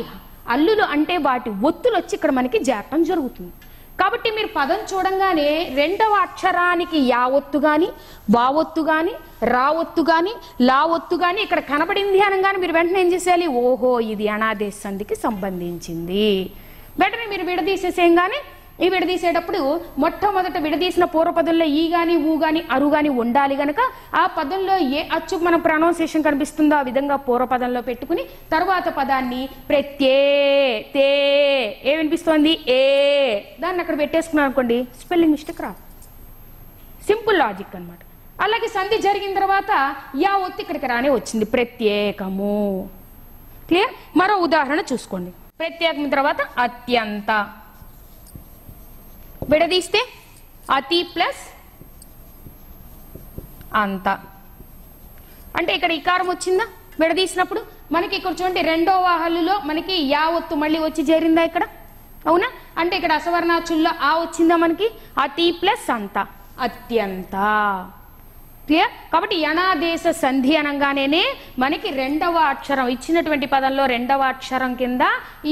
అల్లులు 0.54 0.86
అంటే 0.96 1.16
వాటి 1.28 1.50
ఒత్తులు 1.70 1.96
వచ్చి 2.00 2.14
ఇక్కడ 2.18 2.32
మనకి 2.38 2.60
చేరటం 2.70 3.02
జరుగుతుంది. 3.10 3.52
కాబట్టి 4.00 4.30
మీరు 4.36 4.50
పదం 4.56 4.80
చూడంగానే 4.92 5.50
రెండవ 5.80 6.14
అక్షరానికి 6.28 7.00
యా 7.12 7.24
ఒత్తు 7.40 7.60
గాని 7.66 7.90
వా 8.36 8.46
ఒత్తు 8.62 8.82
గాని 8.90 9.14
రా 9.54 9.66
ఒత్తు 9.82 10.04
గాని 10.10 10.34
లా 10.70 10.80
ఒత్తు 10.96 11.16
గాని 11.24 11.40
ఇక్కడ 11.46 11.62
కనబడింది 11.72 12.22
అనగానే 12.28 12.60
మీరు 12.64 12.76
వెంటనే 12.78 13.00
ఏం 13.04 13.12
చేసేయాలి? 13.16 13.48
ఓహో 13.64 13.92
ఇది 14.14 14.28
అనాదేశ 14.38 14.76
సంధికి 14.86 15.18
సంబంధించింది. 15.26 16.26
వెంటనే 17.02 17.26
మీరు 17.34 17.44
విడదీసేసేయంగానే 17.50 18.40
ఈ 18.80 18.90
విడదీసేటప్పుడు 18.90 19.82
మొట్టమొదట 19.98 20.58
విడదీసిన 20.58 21.04
పూర్వపదంలో 21.04 21.66
ఈ 21.66 21.90
గాని 21.92 22.16
ఊ 22.18 22.40
గాని 22.40 22.64
అరు 22.72 22.86
గాని 22.86 23.10
ఉండాలి 23.10 23.56
గనక 23.56 23.76
ఆ 24.16 24.26
పదంలో 24.28 24.78
ఏ 24.78 25.02
అచ్చు 25.12 25.38
మనం 25.38 25.60
ప్రొనౌన్సియేషన్ 25.60 26.24
కనిపిస్తుందో 26.24 26.76
ఆ 26.76 26.82
విధంగా 26.82 27.16
పూర్వపదంలో 27.16 27.82
పెట్టుకుని 27.82 28.24
తర్వాత 28.52 28.90
పదాన్ని 28.90 29.50
ప్రత్యే 29.70 30.16
తే 30.94 31.06
ఏ 31.86 31.96
వినిపిస్తోంది 31.96 32.60
ఏ 32.68 32.82
దాన్ని 33.60 33.82
అక్కడ 33.82 34.00
పెట్టేసుకున్నాం 34.00 34.46
అనుకోండి 34.46 34.88
స్పెల్లింగ్ 35.02 35.32
మిస్టేక్ 35.32 35.62
రా. 35.62 35.74
సింపుల్ 37.08 37.40
లాజిక్ 37.40 37.76
అన్నమాట. 37.76 38.00
అలాగే 38.42 38.68
సంధి 38.68 38.98
జరిగిన 38.98 39.34
తర్వాత 39.36 39.96
యా 40.20 40.36
ఒత్తి 40.38 40.62
ఇక్కడికి 40.62 40.88
రానే 40.88 41.10
వచ్చింది. 41.10 41.46
ప్రత్యేకము. 41.46 42.90
క్లియర్? 43.68 44.18
మరో 44.18 44.36
ఉదాహరణ 44.36 44.80
చూసుకోండి. 44.94 45.32
ప్రత్యేకం 45.60 46.10
తర్వాత 46.10 46.38
అత్యంత. 46.58 47.50
విడదీస్తే 49.52 50.02
అతి 50.78 51.00
ప్లస్ 51.14 51.42
అంత. 53.84 54.08
అంటే 55.58 55.72
ఇక్కడ 55.78 55.92
ఇకారం 56.00 56.28
వచ్చిందా? 56.30 56.66
విడదీసినప్పుడు 57.02 57.62
మనకి 57.92 58.14
ఇక్కడ 58.18 58.34
చూడండి 58.40 58.62
రెండో 58.72 58.94
వాహలులో 59.02 59.56
మనకి 59.70 59.96
యా 60.14 60.24
ఒత్తు 60.38 60.56
మళ్ళీ 60.64 60.80
వచ్చి 60.80 61.04
చేరిందా 61.10 61.44
ఇక్కడ? 61.50 61.66
అవునా? 62.30 62.48
అంటే 62.78 62.94
ఇక్కడ 62.96 63.14
అసవర్ణాచుల్లో 63.22 63.92
ఆ 64.10 64.12
వచ్చిందా 64.18 64.56
మనకి? 64.56 64.88
అతి 65.24 65.48
ప్లస్ 65.62 65.88
అంత. 65.98 66.18
అత్యంత. 66.66 67.36
క్లియర్ 68.72 68.92
కాబట్టి 69.14 69.38
యనాదేశ 69.46 70.04
సంధి 70.24 70.54
అనగానే 70.60 71.24
మనకి 71.62 71.90
రెండవ 72.02 72.36
అక్షరం 72.52 72.88
ఇచ్చినటువంటి 72.94 73.48
పదంలో 73.54 73.84
రెండవ 73.94 74.22
అక్షరం 74.34 74.72
కింద 74.82 75.04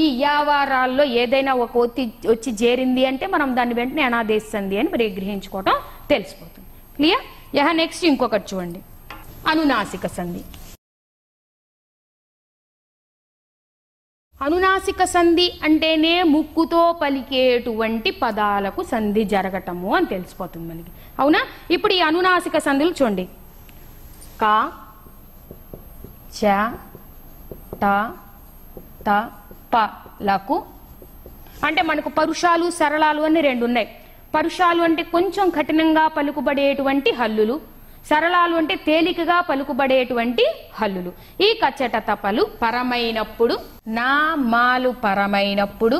ఈ 0.02 0.04
యావారాల్లో 0.22 1.04
ఏదైనా 1.22 1.52
ఒక 1.64 1.76
ఒత్తి 1.84 2.04
వచ్చి 2.30 2.50
చేరింది 2.60 3.02
అంటే 3.10 3.26
మనం 3.34 3.50
దాన్ని 3.58 3.74
వెంటనే 3.80 4.02
యనాదేశ 4.06 4.44
సంధి 4.54 4.78
అని 4.82 4.90
మరి 4.94 5.08
గ్రహించుకోవటం 5.18 5.76
తెలిసిపోతుంది. 6.12 6.66
క్లియర్ 6.96 7.26
యహ 7.58 7.68
నెక్స్ట్ 7.82 8.06
ఇంకొకటి 8.10 8.48
చూడండి. 8.52 8.80
అనునాసిక 9.52 10.06
సంధి. 10.18 10.42
అనునాసిక 14.44 15.04
సంధి 15.14 15.46
అంటేనే 15.66 16.12
ముక్కుతో 16.34 16.82
పలికేటువంటి 17.00 18.10
పదాలకు 18.22 18.82
సంధి 18.92 19.24
జరగటము 19.32 19.88
అని 19.96 20.06
తెలిసిపోతుంది 20.06 20.66
మనకి. 20.72 20.92
అవునా? 21.20 21.40
ఇప్పుడు 21.74 21.92
ఈ 21.98 22.00
అనునాసిక 22.10 22.58
సంధులు 22.66 22.94
చూడండి. 23.00 23.24
కా 24.42 24.54
చ 26.38 26.40
ట 27.82 27.84
త 29.06 29.10
ప 29.72 29.76
లకు 30.28 30.56
అంటే 31.66 31.82
మనకు 31.90 32.10
పరుషాలు 32.18 32.66
సరళాలు 32.78 33.22
అని 33.28 33.40
రెండు 33.48 33.64
ఉన్నాయి 33.68 33.88
పరుషాలు 34.34 34.80
అంటే 34.88 35.02
కొంచెం 35.14 35.46
కఠినంగా 35.56 36.04
పలుకుబడేటువంటి 36.16 37.10
హల్లులు. 37.20 37.56
సరళాలు 38.08 38.54
అంటే 38.56 38.74
తేలికగా 38.74 39.40
పలుకుబడేటువంటి 39.40 40.44
హల్లులు. 40.74 41.12
ఈ 41.40 41.48
కచ్చట 41.62 41.96
తపలు 41.96 42.42
పరమైనప్పుడు 42.62 43.58
నా 43.86 44.34
మాలు 44.34 44.90
పరమైనప్పుడు. 45.04 45.98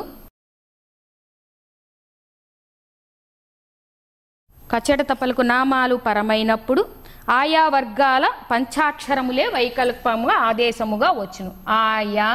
కచ్చట 4.73 5.01
తపలకు 5.01 5.41
నామాలు 5.41 5.95
పరమైనప్పుడు 5.95 6.81
ఆయా 7.29 7.63
వర్గాల 7.67 8.25
పంచాక్షరములే 8.51 9.47
వైకల్పముగా 9.47 10.35
ఆదేశముగా 10.37 11.09
వచ్చును. 11.11 11.51
ఆయా 11.69 12.29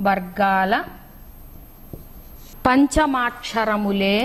వర్గాల 0.00 0.84
పంచమాక్షరములే 2.66 4.16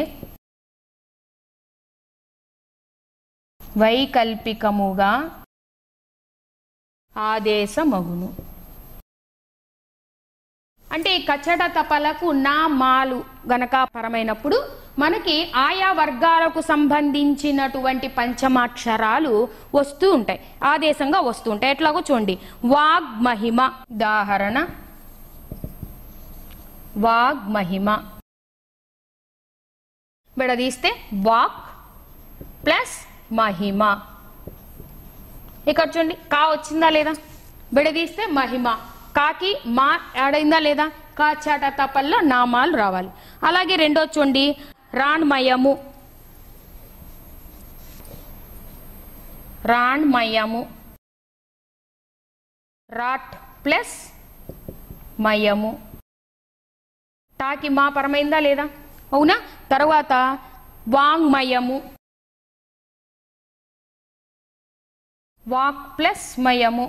వైకల్పికముగా 3.78 5.46
ఆదేశమగును. 7.18 8.36
అంటే 10.94 11.18
ఈ 11.18 11.26
తపలకు 11.66 12.26
నా 12.26 12.68
మాలు 12.68 13.24
గనక 13.54 13.70
పరమైనప్పుడు 13.84 14.80
మనకి 15.00 15.52
ఆయా 15.52 15.92
వర్గాలకు 15.92 16.62
సంబంధించినటువంటి 16.62 18.08
పంచమాక్షరాలు 18.08 19.50
వస్తూ 19.76 20.14
ఉంటాయి. 20.14 20.56
ఆదేశంగా 20.64 21.20
వస్తూ 21.20 21.52
ఉంటాయి. 21.52 21.72
ఎట్లాగో 21.72 22.00
చూడండి. 22.12 22.40
వాగ్ 22.66 23.24
మహిమ 23.24 23.62
ఉదాహరణ. 23.92 24.68
వాగ్ 26.98 27.54
మహిమ 27.54 27.90
విడదీస్తే 30.38 31.02
వాక్ 31.14 31.64
ప్లస్ 32.66 33.13
మహిమ. 33.34 34.02
ఇక్కడ 35.68 35.88
చూడండి 35.88 36.14
కా 36.14 36.48
వచ్చిందా 36.48 36.90
లేదా? 36.90 37.14
విడదీస్తే 37.74 38.26
మహిమ. 38.26 38.70
కాకి 39.18 39.58
మా 39.66 40.00
యాడైందా 40.16 40.60
లేదా? 40.60 40.88
కా 41.20 41.32
చాట 41.32 41.74
తపల్లో 41.82 42.20
నామాలు 42.20 42.78
రావాలి. 42.78 43.10
అలాగే 43.44 43.76
రెండో 43.76 44.04
చూడండి 44.06 44.58
రాణ్మయము. 44.94 45.94
రాణ్మయము. 49.66 50.62
Rot 52.92 53.36
plus 53.66 53.96
మయము. 55.22 55.72
టాకి 57.40 57.70
మా 57.70 57.90
పరమైందా 57.90 58.40
లేదా? 58.40 58.64
అవునా? 59.14 59.42
తర్వాత 59.72 60.14
వాంగ్మయము. 60.90 61.93
Walk 65.48 66.00
plus 66.00 66.40
మయము. 66.40 66.86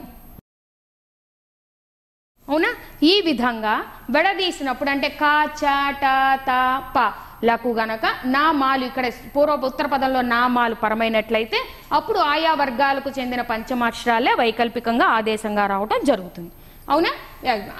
అవునా? 2.49 2.75
ఈ 3.02 3.20
విధంగా 3.20 3.75
విడదీసినప్పుడు 4.11 4.90
అంటే 4.90 5.08
కా 5.08 5.44
చ 5.44 5.62
ట 5.90 6.06
త 6.49 6.50
ప. 6.96 7.12
లకు 7.44 7.68
గనక 7.68 8.00
నామాలు 8.25 8.84
ఇక్కడ 8.84 9.12
పూర్వ 9.37 9.54
ఉత్తర 9.66 9.87
పదంలో 9.87 10.20
నామాలు 10.20 10.75
పరమైనట్లయితే 10.75 11.58
అప్పుడు 11.92 12.18
ఆయా 12.18 12.52
వర్గాలకు 12.54 13.11
చెందిన 13.18 13.40
పంచమాక్షరాలే 13.40 14.34
వైకల్పికంగా 14.34 15.04
ఆదేశంగా 15.04 15.66
రావటం 15.66 16.00
జరుగుతుంది. 16.04 16.52
అవునా? 16.88 17.11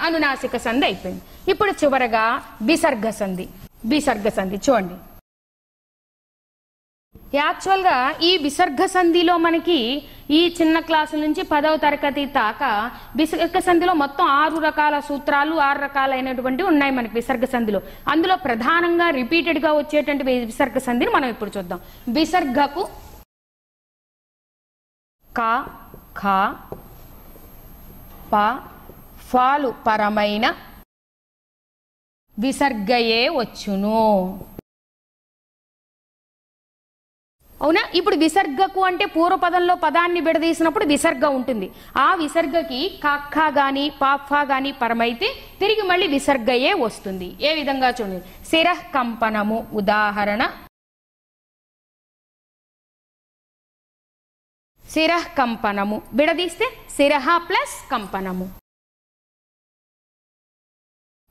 అనునాసిక 0.00 0.57
సంధి 0.57 0.85
అయిపోయింది. 0.85 1.50
ఇప్పుడు 1.50 1.71
చివరగా 1.71 2.57
విసర్గ 2.62 3.11
సంధి. 3.11 3.49
విసర్గ 3.85 4.28
సంధి 4.28 4.57
చూడండి. 4.57 4.97
యాక్చువల్గా 7.37 8.14
ఈ 8.23 8.37
విసర్గ 8.37 8.85
సంధిలో 8.87 9.37
మనకి 9.38 10.02
ఈ 10.31 10.57
చిన్న 10.61 10.81
క్లాసు 10.81 11.16
నుంచి 11.16 11.43
పదవ 11.43 11.76
తరగతి 11.76 12.26
దాకా 12.26 12.71
విసర్గ 13.16 13.59
సంధిలో 13.59 13.93
మొత్తం 13.93 14.26
ఆరు 14.26 14.59
రకాల 14.59 14.99
సూత్రాలు 14.99 15.54
ఆరు 15.54 15.78
రకాలైనటువంటివి 15.78 16.69
ఉన్నాయి 16.69 16.93
మనకి 16.93 17.14
విసర్గ 17.14 17.45
సంధిలో. 17.45 17.81
అందులో 18.09 18.37
ప్రధానంగా 18.37 19.11
రిపీటెడ్గా 19.11 19.73
వచ్చేటువంటి 19.73 20.25
విసర్గ 20.25 20.78
సంధిని 20.78 21.11
మనం 21.11 21.28
ఇప్పుడు 21.28 21.52
చూద్దాం. 21.57 21.81
విసర్గకు 22.09 22.85
క 25.38 25.40
ఖా 26.21 26.38
ప 28.33 28.35
ఫాలు 29.31 29.75
పరమైన 29.87 30.47
విసర్గయే 32.38 33.28
వచ్చును. 33.28 34.00
అవునా? 37.64 37.83
ఇప్పుడు 37.99 38.16
విసర్గకు 38.23 38.80
అంటే 38.88 39.04
పూర్వపదంలో 39.12 39.75
పదాన్ని 39.85 40.21
విడదీసినప్పుడు 40.26 40.85
విసర్గ 40.90 41.25
ఉంటుంది. 41.37 41.66
ఆ 41.97 42.09
విసర్గకి 42.23 42.80
కాఖ 43.04 43.37
గాని 43.59 43.85
పాఫా 44.02 44.40
గాని 44.50 44.71
పరమైతే 44.83 45.28
తిరిగి 45.61 45.85
మళ్ళీ 45.90 46.06
విసర్గయే 46.16 46.73
వస్తుంది. 46.83 47.28
ఏ 47.49 47.52
విధంగా 47.54 47.88
చూడండి. 47.88 48.21
శిరః 48.50 48.80
కంపనము 48.97 49.59
ఉదాహరణ. 49.80 50.42
శిరః 54.85 55.25
కంపనము. 55.38 55.97
విడదీస్తే 56.18 56.66
శిరహ 56.97 57.28
ప్లస్ 57.49 57.76
కంపనము. 57.92 58.47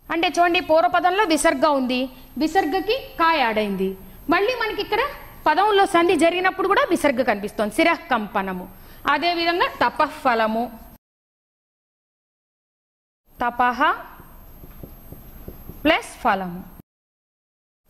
అంటే 0.07 0.27
చూడండి 0.27 0.59
పూర్వపదంలో 0.69 1.23
విసర్గ 1.33 1.65
ఉంది. 1.79 2.01
విసర్గకి 2.37 2.97
కాయ 3.19 3.45
ఆడైంది 3.49 3.89
మళ్ళీ 4.33 4.55
మనకి 4.63 4.81
ఇక్కడ 4.81 5.03
పదంలో 5.47 5.85
సంధి 5.85 6.15
జరిగినప్పుడు 6.15 6.67
కూడా 6.67 6.85
విసర్గ 6.89 7.23
కనిపిస్తోంది. 7.23 7.75
శిరః 7.75 7.95
కంపనము. 7.95 8.77
అదే 9.11 9.33
విధంగా 9.33 9.67
తపఫలము. 9.81 10.79
తపహ 13.41 13.91
ప్లస్ 15.83 16.17
ఫలము. 16.17 16.63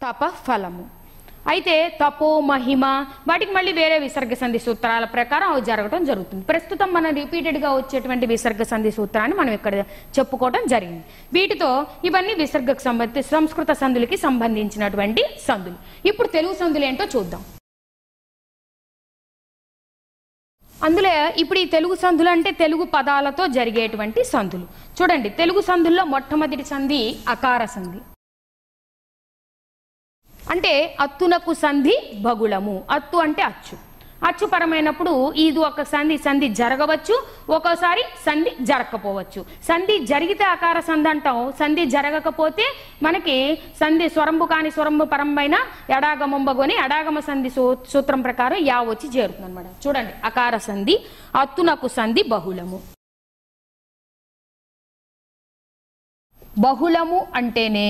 తపఫలము. 0.03 1.02
అయితే 1.51 1.73
తపో 2.01 2.27
మహిమ 2.49 2.85
వాటికి 3.29 3.51
మళ్ళీ 3.55 3.71
వేరే 3.79 3.95
విసర్గ 4.03 4.33
సంధి 4.41 4.59
సూత్రాల 4.65 5.05
ప్రకారం 5.15 5.47
అవి 5.53 5.63
జరగడం 5.69 6.01
జరుగుతుంది. 6.09 6.43
ప్రస్తుతం 6.51 6.89
మనం 6.97 7.11
రిపీటెడ్గా 7.21 7.69
వచ్చేటువంటి 7.79 8.25
విసర్గ 8.33 8.63
సంధి 8.69 8.91
సూత్రాన్ని 8.97 9.35
మనం 9.39 9.53
ఇక్కడ 9.57 9.73
చెప్పుకోవడం 10.17 10.63
జరిగింది. 10.73 11.03
వీటితో 11.37 11.71
ఇవన్నీ 12.09 12.35
విసర్గకు 12.43 12.83
సంబంధించి 12.87 13.29
సంస్కృత 13.33 13.71
సంధులకి 13.81 14.19
సంబంధించినటువంటి 14.27 15.25
సంధులు. 15.47 15.77
ఇప్పుడు 16.11 16.29
తెలుగు 16.37 16.55
సంధులు 16.61 16.87
ఏంటో 16.91 17.07
చూద్దాం. 17.15 17.43
అందులో 20.73 21.11
ఇప్పుడు 21.41 21.59
ఈ 21.63 21.67
తెలుగు 21.75 21.95
సంధులు 22.05 22.29
అంటే 22.35 22.49
తెలుగు 22.63 22.85
పదాలతో 22.95 23.43
జరిగేటువంటి 23.57 24.23
సంధులు. 24.31 24.65
చూడండి 24.97 25.29
తెలుగు 25.41 25.61
సంధుల్లో 25.69 26.03
మొట్టమొదటి 26.15 26.65
సంధి 26.73 27.03
అకార 27.35 27.63
సంధి. 27.75 28.01
అంటే 30.51 30.95
అత్తునకు 30.99 31.53
సంధి 31.53 31.95
బగుళము. 32.21 32.75
అత్తు 32.91 33.17
అంటే 33.17 33.41
అచ్చు. 33.41 33.77
అచ్చుపరమైనప్పుడు 34.27 35.33
ఇది 35.43 35.59
ఒక 35.59 35.81
సంధి 35.81 36.17
సంధి 36.17 36.47
జరగవచ్చు. 36.59 37.15
ఒక్కోసారి 37.55 38.03
సంధి 38.25 38.51
జరగకపోవచ్చు 38.61 39.45
సంధి 39.67 39.95
జరిగితే 40.11 40.43
ఆకార 40.43 40.79
సంధి 40.79 41.09
అంటాం. 41.09 41.39
సంధి 41.59 41.85
జరగకపోతే 41.85 42.65
మనకి 43.03 43.35
సంధి 43.79 44.09
స్వరంబు 44.09 44.45
కాని 44.45 44.71
స్వరంబు 44.71 45.05
పరమైన 45.05 45.55
ఎడాగమంబగొని 45.97 46.75
ఎడాగమ 46.85 47.19
సంధి 47.19 47.49
సూత్రం 47.93 48.21
ప్రకారం 48.21 48.57
యా 48.67 48.81
వచ్చి 48.81 49.09
చేరుతుంది 49.17 49.47
అనమాట 49.49 49.87
చూడండి 49.87 50.13
అకార 50.25 50.57
సంధి 50.57 50.97
అత్తునకు 51.41 51.87
సంధి 51.87 52.23
బహుళము. 52.23 52.81
బహుళము 56.59 57.27
అంటేనే 57.35 57.89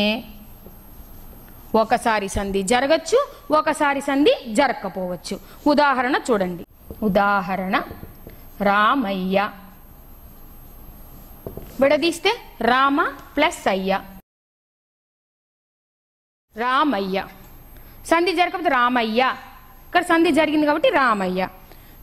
ఒకసారి 1.76 2.30
సంధి 2.30 2.64
జరగచ్చు 2.64 3.32
ఒకసారి 3.52 4.02
సంధి 4.02 4.54
జరగకపోవచ్చు 4.54 5.40
ఉదాహరణ 5.68 6.22
చూడండి. 6.32 6.66
ఉదాహరణ 7.04 7.82
రామయ్య. 8.62 9.52
విడదీస్తే 11.82 12.42
రామ 12.62 13.18
ప్లస్ 13.36 13.68
అయ్య. 13.68 14.02
రామయ్య. 16.58 17.28
సంధి 18.06 18.36
జరగకపోతే 18.36 18.70
రామయ్య. 18.70 19.36
ఇక్కడ 19.88 20.04
సంధి 20.04 20.32
జరిగింది 20.32 20.66
కాబట్టి 20.66 20.90
రామయ్య. 20.90 21.50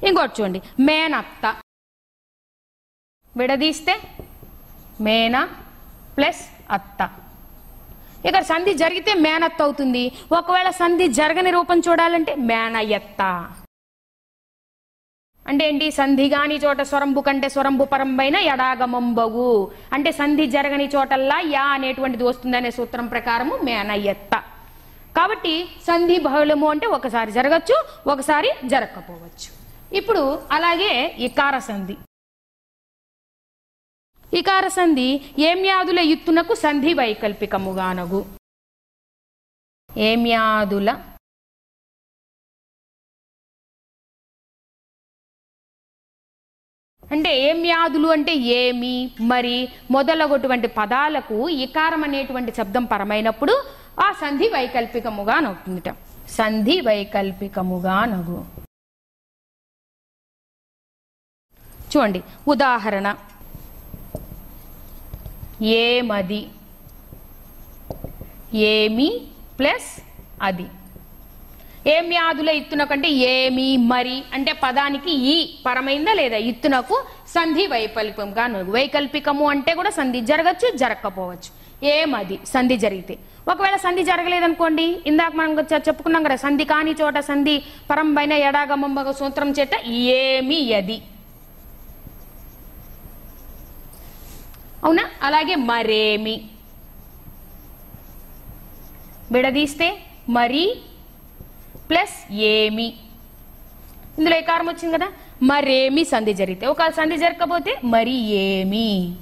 ఇంకోటి 0.08 0.42
చూడండి. 0.42 0.62
మేనత్త. 0.80 1.62
విడదీస్తే 3.36 4.00
మేన 5.00 5.44
ప్లస్ 6.16 6.48
అత్త. 6.70 7.29
ఇక్కడ 8.28 8.42
సంధి 8.50 8.72
జరిగితే 8.82 9.12
మేనత్త 9.24 9.60
అవుతుంది. 9.66 10.04
ఒకవేళ 10.38 10.68
సంధి 10.82 11.06
జరగని 11.18 11.50
రూపం 11.56 11.78
చూడాలంటే 11.86 12.34
మేనయత్త 12.50 13.22
అంటే 15.46 15.64
ఏంటి? 15.68 15.86
సంధి 15.98 16.24
గాని 16.32 16.56
చోట 16.64 16.80
స్వరంబు 16.90 17.20
కంటే 17.26 17.48
స్వరంబు 17.54 17.84
పరంబైన 17.92 18.36
ఎడాగమంబగు 18.52 19.52
అంటే 19.96 20.10
సంధి 20.18 20.44
జరగని 20.54 20.86
చోటల్లా 20.94 21.38
యా 21.54 21.64
అనేటువంటిది 21.76 22.24
వస్తుందనే 22.28 22.70
సూత్రం 22.78 23.06
ప్రకారము 23.14 23.56
మేనయత్త 23.68 24.34
కాబట్టి 25.16 25.54
సంధి 25.86 26.16
బహుళము 26.26 26.66
అంటే 26.74 26.86
ఒకసారి 26.96 27.30
జరగచ్చు 27.38 27.76
ఒకసారి 28.12 28.50
జరగకపోవచ్చు. 28.72 29.48
ఇప్పుడు 30.00 30.22
అలాగే 30.56 30.92
ఇకార 31.26 31.54
సంధి. 31.70 31.96
ఇకార 34.38 34.64
సంధి 34.78 35.06
ఏమ్యాదుల 35.50 36.00
ఎత్తునకు 36.14 36.54
సంధి 36.64 36.90
వైకల్పికముగానగు. 37.00 38.20
ఏమ్యాదుల 39.90 40.90
అంటే 47.02 47.30
ఏమ్యాదులు 47.46 48.08
అంటే 48.16 48.32
ఏమి 48.58 48.92
మరి 49.30 49.54
మొదలగొటువంటి 49.94 50.68
పదాలకు 50.76 51.36
ఇకారం 51.64 52.02
అనేటువంటి 52.08 52.52
శబ్దం 52.58 52.84
పరమైనప్పుడు 52.92 53.54
ఆ 54.04 54.08
సంధి 54.20 54.48
వైకల్పికముగా 54.54 55.36
నవ్వుతుందిట 55.46 55.90
సంధి 56.36 56.76
వైకల్పికముగా 56.88 57.96
నగు 58.12 58.38
చూడండి 61.92 62.20
ఉదాహరణ. 62.54 63.08
ఏమది? 65.62 66.48
ఏమి 68.54 69.20
ప్లస్ 69.58 70.00
అది. 70.42 70.66
ఏమి 71.86 72.08
వ్యాధుల 72.08 72.48
ఇత్తున 72.48 72.84
కంటే 72.84 73.10
ఏమి 73.10 73.76
మరి 73.76 74.22
అంటే 74.34 74.52
పదానికి 74.52 75.10
ఈ 75.10 75.60
పరమైందా 75.66 76.12
లేదా? 76.12 76.36
ఇత్తునకు 76.36 77.04
సంధి 77.34 77.66
వైకల్పంగా 77.66 78.46
వైకల్పికము 78.62 79.46
అంటే 79.48 79.74
కూడా 79.74 79.90
సంధి 79.90 80.20
జరగచ్చు 80.20 80.76
జరగకపోవచ్చు 80.76 81.50
ఏమది? 81.88 82.38
సంధి 82.46 82.76
జరిగితే. 82.76 83.18
ఒకవేళ 83.48 83.76
సంధి 83.76 84.02
జరగలేదనుకోండి 84.02 84.98
ఇందాక 85.06 85.34
మనం 85.36 85.58
చెప్పుకున్నాం 85.60 86.22
కదా 86.22 86.36
సంధి 86.36 86.64
కాని 86.64 86.94
చోట 87.02 87.18
సంధి 87.18 87.62
పరంబైన 87.90 88.32
ఎడాగమంబగ 88.32 89.10
సూత్రం 89.10 89.50
చేత 89.50 89.70
ఏమి 89.86 90.74
అది? 90.74 91.02
అవునా? 94.84 95.04
అలాగే 95.22 95.54
మరేమి? 95.54 96.36
విడదీస్తే 99.32 99.88
మరి 100.28 100.82
ప్లస్ 101.90 102.32
ఏమి? 102.32 102.86
ఇందులో 104.18 104.36
ఏ 104.36 104.42
వచ్చింది 104.68 104.98
కదా? 104.98 105.08
మరేమి 105.42 106.04
సంధి 106.04 106.34
జరిగితే. 106.34 106.66
ఒకవేళ 106.66 106.92
సంధి 106.92 107.16
జరగకపోతే 107.16 107.80
మరి 107.84 108.16
ఏమి? 108.46 109.16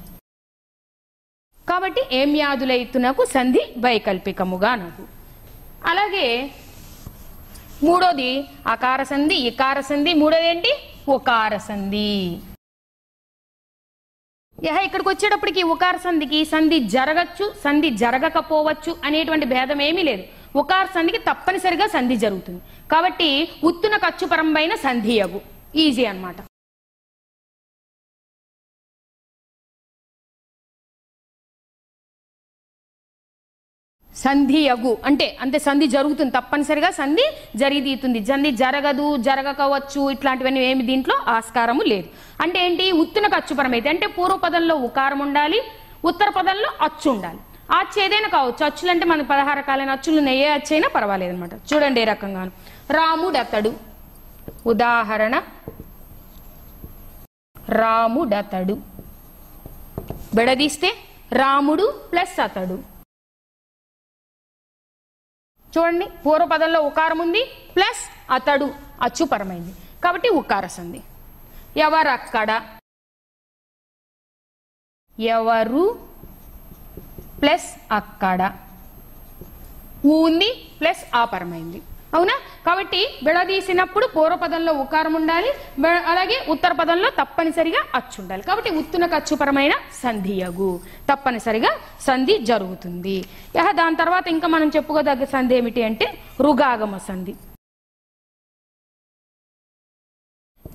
కాబట్టి 1.69 2.03
ఏమ్యాదులైతునకు 2.13 3.25
సంధి 3.25 3.63
వైకల్పికముగా 3.79 4.75
నాకు 4.75 5.05
అలాగే 5.85 6.51
మూడోది 7.83 8.31
అకార 8.67 9.03
సంధి 9.03 9.35
ఇకార 9.35 9.81
సంధి 9.81 10.13
మూడోది 10.15 10.49
ఏంటి? 10.49 10.73
ఒకార 11.09 11.57
సంధి. 11.57 12.39
యహ 14.67 14.79
ఇక్కడికి 14.87 15.09
వచ్చేటప్పటికి 15.09 15.63
ఉకార 15.75 15.97
సంధికి 16.07 16.39
సంధి 16.53 16.79
జరగచ్చు 16.95 17.47
సంధి 17.65 17.91
జరగకపోవచ్చు 18.03 18.93
అనేటువంటి 19.09 19.47
భేదం 19.55 19.81
ఏమీ 19.89 20.03
లేదు. 20.11 20.25
ఉకార 20.63 20.87
సంధికి 20.97 21.21
తప్పనిసరిగా 21.29 21.89
సంధి 21.95 22.19
జరుగుతుంది. 22.25 22.61
కాబట్టి 22.93 23.31
ఉత్తున 23.71 23.97
ఖర్చు 24.07 24.27
పరంపైన 24.35 24.75
సంధి 24.87 25.17
అగు 25.27 25.43
ఈజీ 25.87 26.07
సంధి 34.25 34.61
అగు 34.75 34.93
అంటే 35.09 35.27
అంటే 35.41 35.59
సంధి 35.67 35.87
జరుగుతుంది 35.95 36.33
తప్పనిసరిగా 36.37 36.91
సంధి 36.91 37.27
జరిగితీతుంది. 37.57 38.21
సంధి 38.31 38.51
జరగదు 38.63 39.17
జరగకవచ్చు 39.29 40.11
ఇట్లాంటివన్నీ 40.11 40.61
ఏమి 40.71 40.83
దీంట్లో 40.91 41.17
ఆస్కారము 41.37 41.83
లేదు. 41.93 42.09
అంటే 42.43 42.59
ఏంటి? 42.67 42.87
ఉత్తున 43.03 43.27
అచ్చుపరం 43.41 43.73
అయితే 43.73 43.89
అంటే 43.95 44.07
పూర్వపదంలో 44.17 44.77
ఉకారం 44.89 45.21
ఉండాలి 45.27 45.61
ఉత్తర 46.11 46.29
పదంలో 46.39 46.71
అచ్చు 46.87 47.09
ఉండాలి. 47.11 47.41
అచ్చు 47.79 47.99
ఏదైనా 48.03 48.29
కావచ్చు. 48.29 48.63
అచ్చులు 48.65 48.91
అంటే 48.91 49.07
మనకు 49.13 49.29
పదహారు 49.29 49.59
రకాలైన 49.59 49.91
అచ్చులు 49.91 50.29
ఏ 50.31 50.49
అచ్చు 50.59 50.73
అయినా 50.75 50.89
పర్వాలేదు 50.97 51.33
అనమాట 51.35 51.55
చూడండి 51.71 52.01
ఏ 52.01 52.05
రకంగాను. 52.05 52.53
రాముడతడు 52.91 53.73
ఉదాహరణ. 54.67 55.35
రాముడతడు 57.81 58.77
బెడదీస్తే 60.37 60.91
రాముడు 61.33 61.87
ప్లస్ 62.13 62.41
అతడు. 62.41 62.98
చూడండి 65.77 66.07
పూర్వపదంలో 66.25 66.81
ఉకారం 66.91 67.19
ఉంది 67.27 67.43
ప్లస్ 67.77 68.03
అతడు 68.33 68.67
అచ్చుపరమైంది. 69.03 69.73
కాబట్టి 70.05 70.29
ఉకార 70.41 70.67
సంధి. 70.67 71.01
ఎవరక్కడ? 71.77 72.51
ఎవరు? 75.19 75.85
ప్లస్ 77.41 77.69
అక్కడ. 77.93 78.41
ఊ 80.07 80.15
ఉంది 80.27 80.49
ప్లస్ 80.81 81.03
ఆపరమైంది 81.17 81.81
అవునా? 82.17 82.35
కాబట్టి 82.67 83.01
విడదీసినప్పుడు 83.27 84.07
పూర్వపదంలో 84.15 84.73
ఉకారం 84.83 85.15
ఉండాలి 85.15 85.51
అలాగే 86.13 86.37
ఉత్తర 86.55 86.73
పదంలో 86.81 87.09
తప్పనిసరిగా 87.19 87.81
అచ్చు 87.99 88.19
ఉండాలి. 88.23 88.43
కాబట్టి 88.43 88.71
ఉత్తున 88.81 89.09
అచ్చుపరమైన 89.19 89.75
సంధియగు 90.03 90.71
తప్పనిసరిగా 91.11 91.73
సంధి 92.07 92.37
జరుగుతుంది. 92.51 93.17
యహ 93.57 93.69
దాని 93.81 93.97
తర్వాత 94.03 94.29
ఇంకా 94.37 94.49
మనం 94.55 94.71
చెప్పుకోదగ్గ 94.77 95.25
సంధి 95.35 95.57
ఏమిటి 95.61 95.83
అంటే 95.91 96.09
రుగాగమ 96.47 96.97
సంధి. 97.09 97.35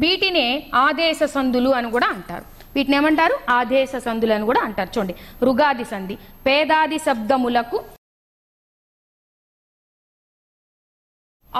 వీటినే 0.01 0.47
ఆదేశ 0.75 1.23
సంధులు 1.23 1.71
అని 1.79 1.89
కూడా 1.95 2.07
అంటారు. 2.13 2.45
వీటిని 2.75 2.95
ఏమంటారు? 2.97 3.35
ఆదేశ 3.49 3.95
సంధులు 4.05 4.33
అని 4.33 4.45
కూడా 4.51 4.61
అంటారు. 4.67 4.89
చూడండి. 4.95 5.15
రుగాది 5.47 5.85
సంధి. 5.91 6.15
పేదాది 6.47 6.97
శబ్దములకు 7.07 7.77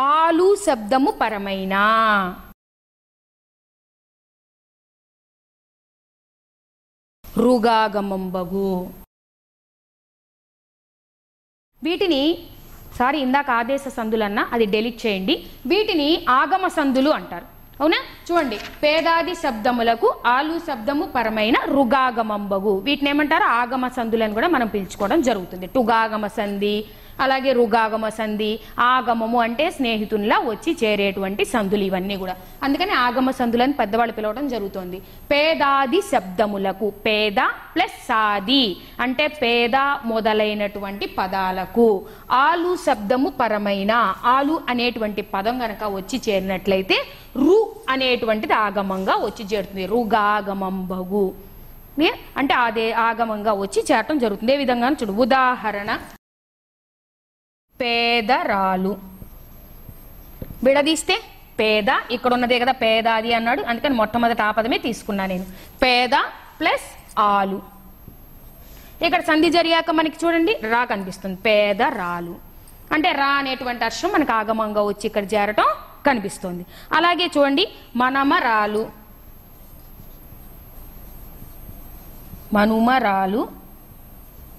ఆలు 0.01 0.45
శబ్దము 0.65 1.11
పరమైన. 1.21 1.75
రుగాగమంబగు 7.37 8.71
వీటిని 11.83 12.21
సారీ 12.97 13.19
ఇందాక 13.25 13.49
ఆదేశ 13.59 13.81
సందులన్నా 13.97 14.49
అది 14.53 14.65
డెలీట్ 14.73 14.99
చేయండి. 15.05 15.35
వీటిని 15.65 16.09
ఆగమ 16.29 16.67
సందులు 16.77 17.09
అంటారు. 17.09 17.47
అవునా? 17.81 17.99
చూడండి. 18.27 18.57
పేదాది 18.83 19.35
శబ్దములకు 19.35 20.09
ఆలు 20.25 20.57
శబ్దము 20.67 21.05
పరమైన 21.15 21.57
రుగాగమంబగు 21.75 22.73
వీటిని 22.87 23.09
ఏమంటారు? 23.09 23.43
ఆగమ 23.61 23.87
సందులు 23.87 24.23
అని 24.23 24.33
కూడా 24.33 24.47
మనం 24.47 24.67
పిలుచుకోవడం 24.67 25.21
జరుగుతుంది. 25.29 25.67
టుగాగమ 25.67 26.27
సంధి 26.39 26.75
అలాగే 27.19 27.51
రుగాగమ 27.59 28.05
సంధి 28.19 28.51
ఆగమము 28.79 29.39
అంటే 29.45 29.65
స్నేహితుల్లా 29.77 30.37
వచ్చి 30.51 30.71
చేరేటువంటి 30.83 31.45
సంధులు 31.45 31.83
ఇవన్నీ 31.89 32.15
కూడా. 32.23 32.35
అందుకని 32.63 32.93
ఆగమ 33.05 33.31
సంధులని 33.39 33.73
పెద్దవాళ్ళు 33.73 34.13
పిలవడం 34.17 34.47
జరుగుతుంది. 34.53 34.97
పేదాది 35.31 36.01
శబ్దములకు 36.11 36.89
పేద 37.05 37.39
ప్లస్ 37.75 37.99
సాది 38.07 38.63
అంటే 39.05 39.27
పేద 39.43 39.75
మొదలైనటువంటి 40.05 41.05
పదాలకు. 41.19 41.87
ఆలు 42.31 42.73
శబ్దము 42.85 43.29
పరమైన 43.41 43.91
ఆలు 44.35 44.57
అనేటువంటి 44.69 45.21
పదం 45.33 45.55
గనక 45.63 45.83
వచ్చి 45.97 46.19
చేరినట్లయితే 46.27 46.97
రు 47.45 47.57
అనేటువంటిది 47.89 48.53
ఆగమంగా 48.53 49.15
వచ్చి 49.27 49.45
చేరుతుంది. 49.53 49.85
రుగాగమం 49.93 50.77
బగు 50.91 51.25
అంటే 52.39 52.53
అదే 52.67 52.85
ఆగమంగా 53.05 53.51
వచ్చి 53.61 53.79
చేరటం 53.89 54.17
జరుగుతుంది. 54.23 54.53
ఏ 54.53 54.57
విధంగా 54.61 54.87
చూడు. 55.01 55.13
ఉదాహరణ. 55.23 55.91
పేదరాలు. 57.83 58.97
విడదీస్తే 60.63 61.21
పేద 61.59 61.85
ఇక్కడ 62.11 62.33
ఉన్నదే 62.33 62.59
కదా 62.59 62.71
పేద 62.71 63.07
అది 63.07 63.33
అన్నాడు. 63.33 63.61
అందుకని 63.61 63.93
మొట్టమొదటి 63.93 64.41
ఆపదమే 64.41 64.77
తీసుకున్నా 64.77 65.25
నేను. 65.25 65.45
పేద 65.83 66.09
ప్లస్ 66.59 67.19
ఆలు. 67.19 67.61
ఇక్కడ 69.05 69.21
సంధి 69.21 69.49
జరిగాక 69.49 69.91
మనకి 69.91 70.25
చూడండి 70.25 70.59
రా 70.71 70.85
కనిపిస్తుంది. 70.85 71.37
పేద 71.41 71.81
రాలు 71.81 72.35
అంటే 72.93 73.11
రా 73.11 73.27
అనేటువంటి 73.27 73.85
అర్షం 73.85 74.09
మనకు 74.09 74.31
ఆగమంగా 74.31 74.81
వచ్చి 74.83 75.05
ఇక్కడ 75.05 75.33
చేరటం 75.33 75.69
కనిపిస్తుంది. 76.07 76.65
అలాగే 76.93 77.29
చూడండి 77.37 77.67
మనమరాలు. 77.95 78.89
మనుమరాలు. 82.53 83.47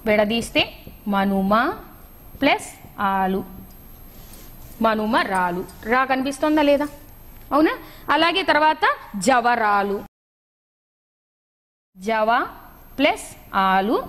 విడదీస్తే 0.05 0.73
మనుమ 1.07 1.73
ప్లస్ 2.41 2.84
ఆలు. 2.99 3.43
మనుమ 4.81 5.17
రాలు. 5.17 5.65
రా 5.85 6.05
కనిపిస్తుందా 6.05 6.61
లేదా? 6.61 6.87
అవునా? 7.51 7.77
అలాగే 8.11 8.43
తర్వాత 8.43 8.95
జవరాలు. 9.15 10.03
జవ 11.97 12.47
ప్లస్ 12.97 13.55
ఆలు 13.55 14.07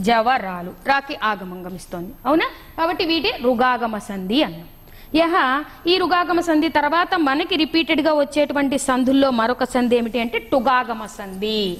జవరాలు. 0.00 0.74
రాకి 0.86 1.16
ఆగమంగం 1.16 1.74
ఇస్తోంది 1.74 2.14
అవునా? 2.26 2.50
కాబట్టి 2.78 3.04
వీటి 3.04 3.32
రుగాగమ 3.42 3.98
సంధి 3.98 4.42
అన్నాం. 4.42 4.68
యహ 5.14 5.64
ఈ 5.86 5.98
రుగాగమ 5.98 6.40
సంధి 6.40 6.68
తర్వాత 6.68 7.14
మనకి 7.14 7.56
రిపీటెడ్గా 7.56 8.12
వచ్చేటువంటి 8.12 8.78
సంధుల్లో 8.78 9.30
మరొక 9.30 9.64
సంధి 9.64 9.96
ఏమిటి 9.96 10.20
అంటే 10.20 10.38
టుగాగమ 10.38 11.06
సంధి. 11.06 11.78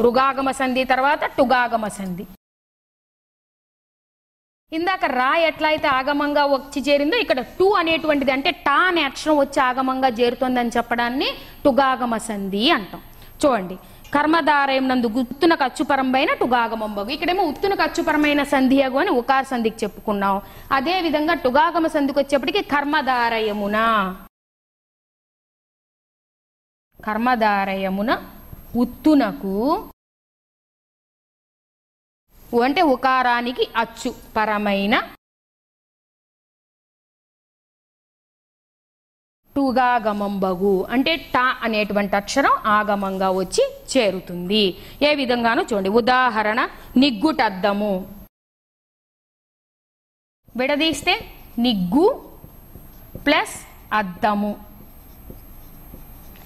రుగాగమ 0.00 0.50
సంధి 0.50 0.84
తర్వాత 0.84 1.24
టుగాగమ 1.24 1.88
సంధి. 1.88 2.26
ఇందాక 4.72 5.04
రా 5.18 5.30
ఎట్లా 5.48 5.68
అయితే 5.72 5.88
ఆగమంగా 5.96 6.44
వచ్చి 6.52 6.78
చేరిందో 6.86 7.16
ఇక్కడ 7.22 7.40
టు 7.58 7.66
అనేటువంటిది 7.80 8.32
అంటే 8.36 8.50
టా 8.66 8.76
అనే 8.90 9.02
అక్షరం 9.08 9.36
వచ్చి 9.40 9.58
ఆగమంగా 9.66 10.08
చేరుతోందని 10.18 10.72
చెప్పడాన్ని 10.76 11.28
టుగాగమ 11.64 12.16
సంధి 12.28 12.62
అంటాం. 12.76 13.02
చూడండి. 13.42 13.76
కర్మధారయం 14.14 14.88
నందు 14.88 15.08
గుత్తున 15.16 15.54
కచ్చుపరంపైన 15.62 16.30
టుగాగమంబగు. 16.42 17.10
ఇక్కడేమో 17.16 17.44
ఉత్తున 17.52 17.74
కచ్చుపరమైన 17.82 18.42
సంధియగు 18.54 18.98
అని 19.02 19.12
ఉకార 19.20 19.42
సంధికి 19.52 19.78
చెప్పుకున్నాం. 19.84 20.36
అదే 20.72 21.00
విధంగా 21.06 21.34
టుగాగమ 21.46 21.86
సంధికి 21.86 22.18
వచ్చేప్పటికి 22.18 22.62
కర్మధారయమున. 22.74 23.78
కర్మధారయమున 27.00 28.10
ఉత్తునకు 28.82 29.56
అంటే 32.62 32.82
ఉకారానికి 32.82 33.68
అచ్చు 33.76 34.14
పరమైన. 34.36 35.16
టుగాగమంబగు 39.56 40.84
అంటే 40.90 41.16
టా 41.16 41.60
అనేటువంటి 41.62 42.16
అక్షరం 42.16 42.52
ఆగమంగా 42.66 43.30
వచ్చి 43.30 43.64
చేరుతుంది. 43.96 44.78
ఏ 45.02 45.14
విధంగానూ 45.14 45.62
చూడండి. 45.62 45.88
ఉదాహరణ 45.88 46.68
నిగ్గుటద్దము. 46.96 48.24
విడదీస్తే 50.56 51.14
నిగ్గు 51.58 52.34
ప్లస్ 53.26 53.66
అద్దము. 53.92 54.64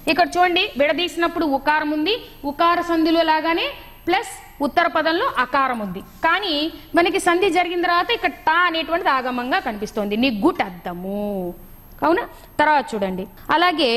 ఇక్కడ 0.09 0.29
చూడండి 0.39 0.73
విడదీసినప్పుడు 0.79 1.45
ఉకారం 1.45 1.91
ఉంది. 1.91 2.15
ఉకార 2.45 2.81
సంధిలో 2.81 3.23
లాగానే 3.23 3.67
ప్లస్ 4.09 4.33
ఉత్తర 4.67 4.87
పదంలో 4.97 5.27
అకారం 5.45 5.79
ఉంది. 5.87 6.01
కానీ 6.27 6.55
మనకి 6.95 7.19
సంధి 7.27 7.49
జరిగిన 7.57 7.81
తర్వాత 7.87 8.11
ఇక్కడ 8.17 8.33
టా 8.49 8.57
అనేటువంటిది 8.69 9.11
ఆగమంగా 9.19 9.59
కనిపిస్తోంది. 9.69 10.15
నిగ్గుటద్దము 10.25 11.23
అవునా? 12.07 12.25
తర్వాత 12.61 12.85
చూడండి. 12.95 13.25
అలాగే 13.51 13.91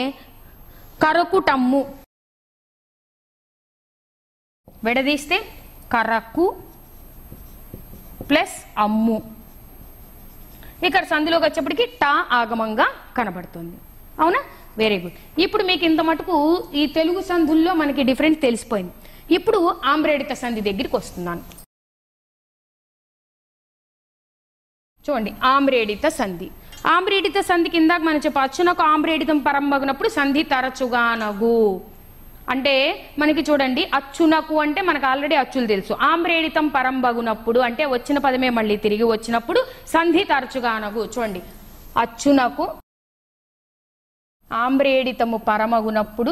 కరకుటమ్ము. 1.03 1.81
విడదీస్తే 4.87 5.37
కరకు 5.93 6.45
ప్లస్ 8.29 8.57
అమ్ము. 8.83 9.17
ఇక్కడ 10.87 11.03
సంధిలోకి 11.11 11.45
వచ్చేప్పటికి 11.45 11.85
టా 12.01 12.13
ఆగమంగా 12.39 12.87
కనబడుతుంది. 13.17 13.77
అవునా? 14.21 14.39
వెరీ 14.81 14.97
గుడ్ 15.03 15.17
ఇప్పుడు 15.45 15.63
మీకు 15.69 15.83
ఇంత 15.89 16.01
మటుకు 16.09 16.35
ఈ 16.81 16.83
తెలుగు 16.97 17.21
సంధుల్లో 17.29 17.71
మనకి 17.81 18.03
డిఫరెన్స్ 18.09 18.39
తెలిసిపోయింది. 18.47 18.93
ఇప్పుడు 19.37 19.59
ఆమ్రేడిత 19.91 20.33
సంధి 20.41 20.61
దగ్గరికి 20.67 20.95
వస్తున్నాను. 20.95 21.43
చూడండి 25.05 25.31
ఆమ్రేడిత 25.51 26.07
సంధి. 26.17 26.47
ఆమ్రేడిత 26.95 27.39
సంధి 27.49 27.69
కింద 27.75 27.91
మనం 28.07 28.19
చెప్పచ్చు 28.25 28.61
నాకు 28.67 28.83
ఆమ్రేడితం 28.91 29.39
పరంబగినప్పుడు 29.47 30.09
సంధి 30.17 30.43
తరచుగానగు 30.51 31.57
అంటే 32.53 32.75
మనకి 33.19 33.41
చూడండి 33.49 33.83
అచ్చునకు 33.97 34.55
అంటే 34.59 34.81
మనకు 34.89 35.05
ఆల్రెడీ 35.05 35.35
అచ్చులు 35.41 35.67
తెలుసు. 35.73 35.93
ఆమ్రేడితం 36.09 36.65
పరంబగునప్పుడు 36.67 37.59
అంటే 37.67 37.83
వచ్చిన 37.95 38.17
పదమే 38.25 38.49
మళ్ళీ 38.59 38.77
తిరిగి 38.85 39.05
వచ్చినప్పుడు 39.13 39.59
సంధి 39.93 40.23
తరచుగా 40.31 40.71
అనగు 40.79 41.03
చూడండి 41.13 41.41
అచ్చునకు 42.03 42.65
ఆమ్రేడితము 44.51 45.37
పరమగునప్పుడు 45.49 46.31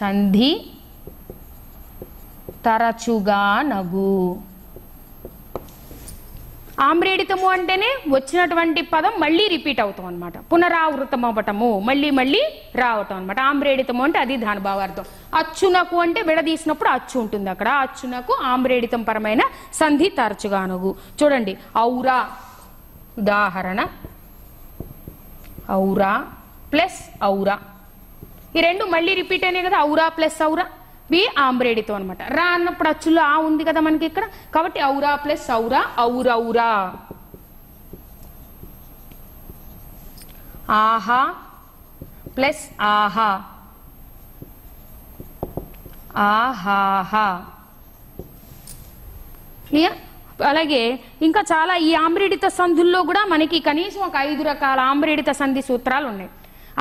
సంధి 0.00 0.50
తరచుగా 2.64 3.62
నగు. 3.62 4.42
ఆమ్రేడితము 6.80 7.46
అంటేనే 7.46 7.90
వచ్చినటువంటి 8.08 8.80
పదం 8.82 9.12
మళ్ళీ 9.18 9.48
రిపీట్ 9.48 9.80
అవుతాం 9.80 10.06
అనమాట 10.06 10.38
పునరావృతం 10.52 11.24
అవ్వటము 11.24 11.80
మళ్ళీ 11.80 12.10
మళ్ళీ 12.10 12.42
రావటం 12.74 13.16
అనమాట 13.16 13.40
ఆమ్రేడితము 13.40 14.02
అంటే 14.02 14.18
అది 14.18 14.36
దాని 14.36 14.60
భావార్థం. 14.60 15.04
అచ్చునకు 15.34 15.96
అంటే 15.96 16.22
విడదీసినప్పుడు 16.22 16.88
అచ్చు 16.88 17.20
ఉంటుంది 17.20 17.50
అక్కడ. 17.50 17.68
అచ్చునకు 17.68 18.34
ఆమ్రేడితం 18.42 19.02
పరమైన 19.02 19.42
సంధి 19.74 20.08
తరచుగానుగు 20.08 20.94
చూడండి 21.22 21.58
ఔరా 21.78 22.18
ఉదాహరణ. 23.18 23.86
ఔరా 25.72 26.12
ప్లస్ 26.72 27.00
ఔరా. 27.24 27.58
ఈ 28.56 28.62
రెండు 28.66 28.84
మళ్ళీ 28.94 29.12
రిపీట్ 29.14 29.44
అయినాయి 29.46 29.66
కదా 29.66 29.78
ఔరా 29.88 30.08
ప్లస్ 30.16 30.38
ఔరా. 30.48 30.66
వి 31.10 31.20
ఆంబ్రేడితో 31.38 31.92
అనమాట 31.94 32.22
రా 32.36 32.44
అన్నప్పుడు 32.54 32.88
అచ్చులో 32.88 33.22
ఆ 33.22 33.36
ఉంది 33.48 33.64
కదా 33.64 33.80
మనకి 33.80 34.06
ఇక్కడ. 34.06 34.24
కాబట్టి 34.54 34.78
ఔరా 34.84 35.12
ప్లస్ 35.24 35.46
ఔరా 35.58 35.80
ఔరౌరా 36.04 36.70
ఆహా 40.78 41.20
ప్లస్ 42.36 42.62
ఆహా. 42.86 43.28
ఆహాహా. 46.30 47.26
క్లియర్ 49.68 49.96
అలాగే 50.50 50.80
ఇంకా 51.22 51.40
చాలా 51.52 51.74
ఈ 51.86 51.94
ఆమ్రేడిత 51.96 52.46
సంధుల్లో 52.58 53.02
కూడా 53.02 53.22
మనకి 53.24 53.58
కనీసం 53.60 54.00
ఒక 54.00 54.16
ఐదు 54.28 54.42
రకాల 54.42 54.80
ఆమ్రేడిత 54.90 55.30
సంధి 55.40 55.62
సూత్రాలు 55.68 56.06
ఉన్నాయి. 56.08 56.30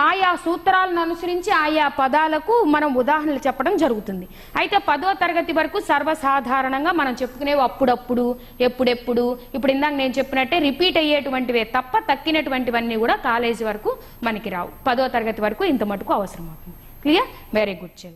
ఆయా 0.03 0.29
సూత్రాలను 0.45 0.99
అనుసరించి 1.05 1.51
ఆయా 1.63 1.85
పదాలకు 1.99 2.55
మనం 2.75 2.89
ఉదాహరణలు 3.01 3.41
చెప్పడం 3.47 3.73
జరుగుతుంది. 3.83 4.25
అయితే 4.61 4.77
పదో 4.89 5.11
తరగతి 5.21 5.53
వరకు 5.59 5.79
సర్వసాధారణంగా 5.89 6.91
మనం 7.01 7.13
చెప్పుకునేవి 7.21 7.63
అప్పుడప్పుడు 7.67 8.25
ఎప్పుడెప్పుడు 8.67 9.25
ఇప్పుడు 9.55 9.71
ఇందాక 9.75 9.95
నేను 10.01 10.13
చెప్పినట్టే 10.19 10.59
రిపీట్ 10.67 10.99
అయ్యేటువంటివే 11.03 11.63
తప్ప 11.77 11.99
తక్కినటువంటివన్నీ 12.11 12.97
కూడా 13.05 13.17
కాలేజీ 13.29 13.65
వరకు 13.69 13.91
మనకి 14.29 14.51
రావు. 14.57 14.71
పదో 14.89 15.07
తరగతి 15.15 15.43
వరకు 15.47 15.65
ఇంత 15.73 15.83
మటుకు 15.93 16.13
అవసరం 16.19 16.45
అవుతుంది 16.51 16.77
క్లియర్? 17.05 17.29
వెరీ 17.59 17.75
గుడ్ 17.81 17.97
చెల్లి. 18.01 18.13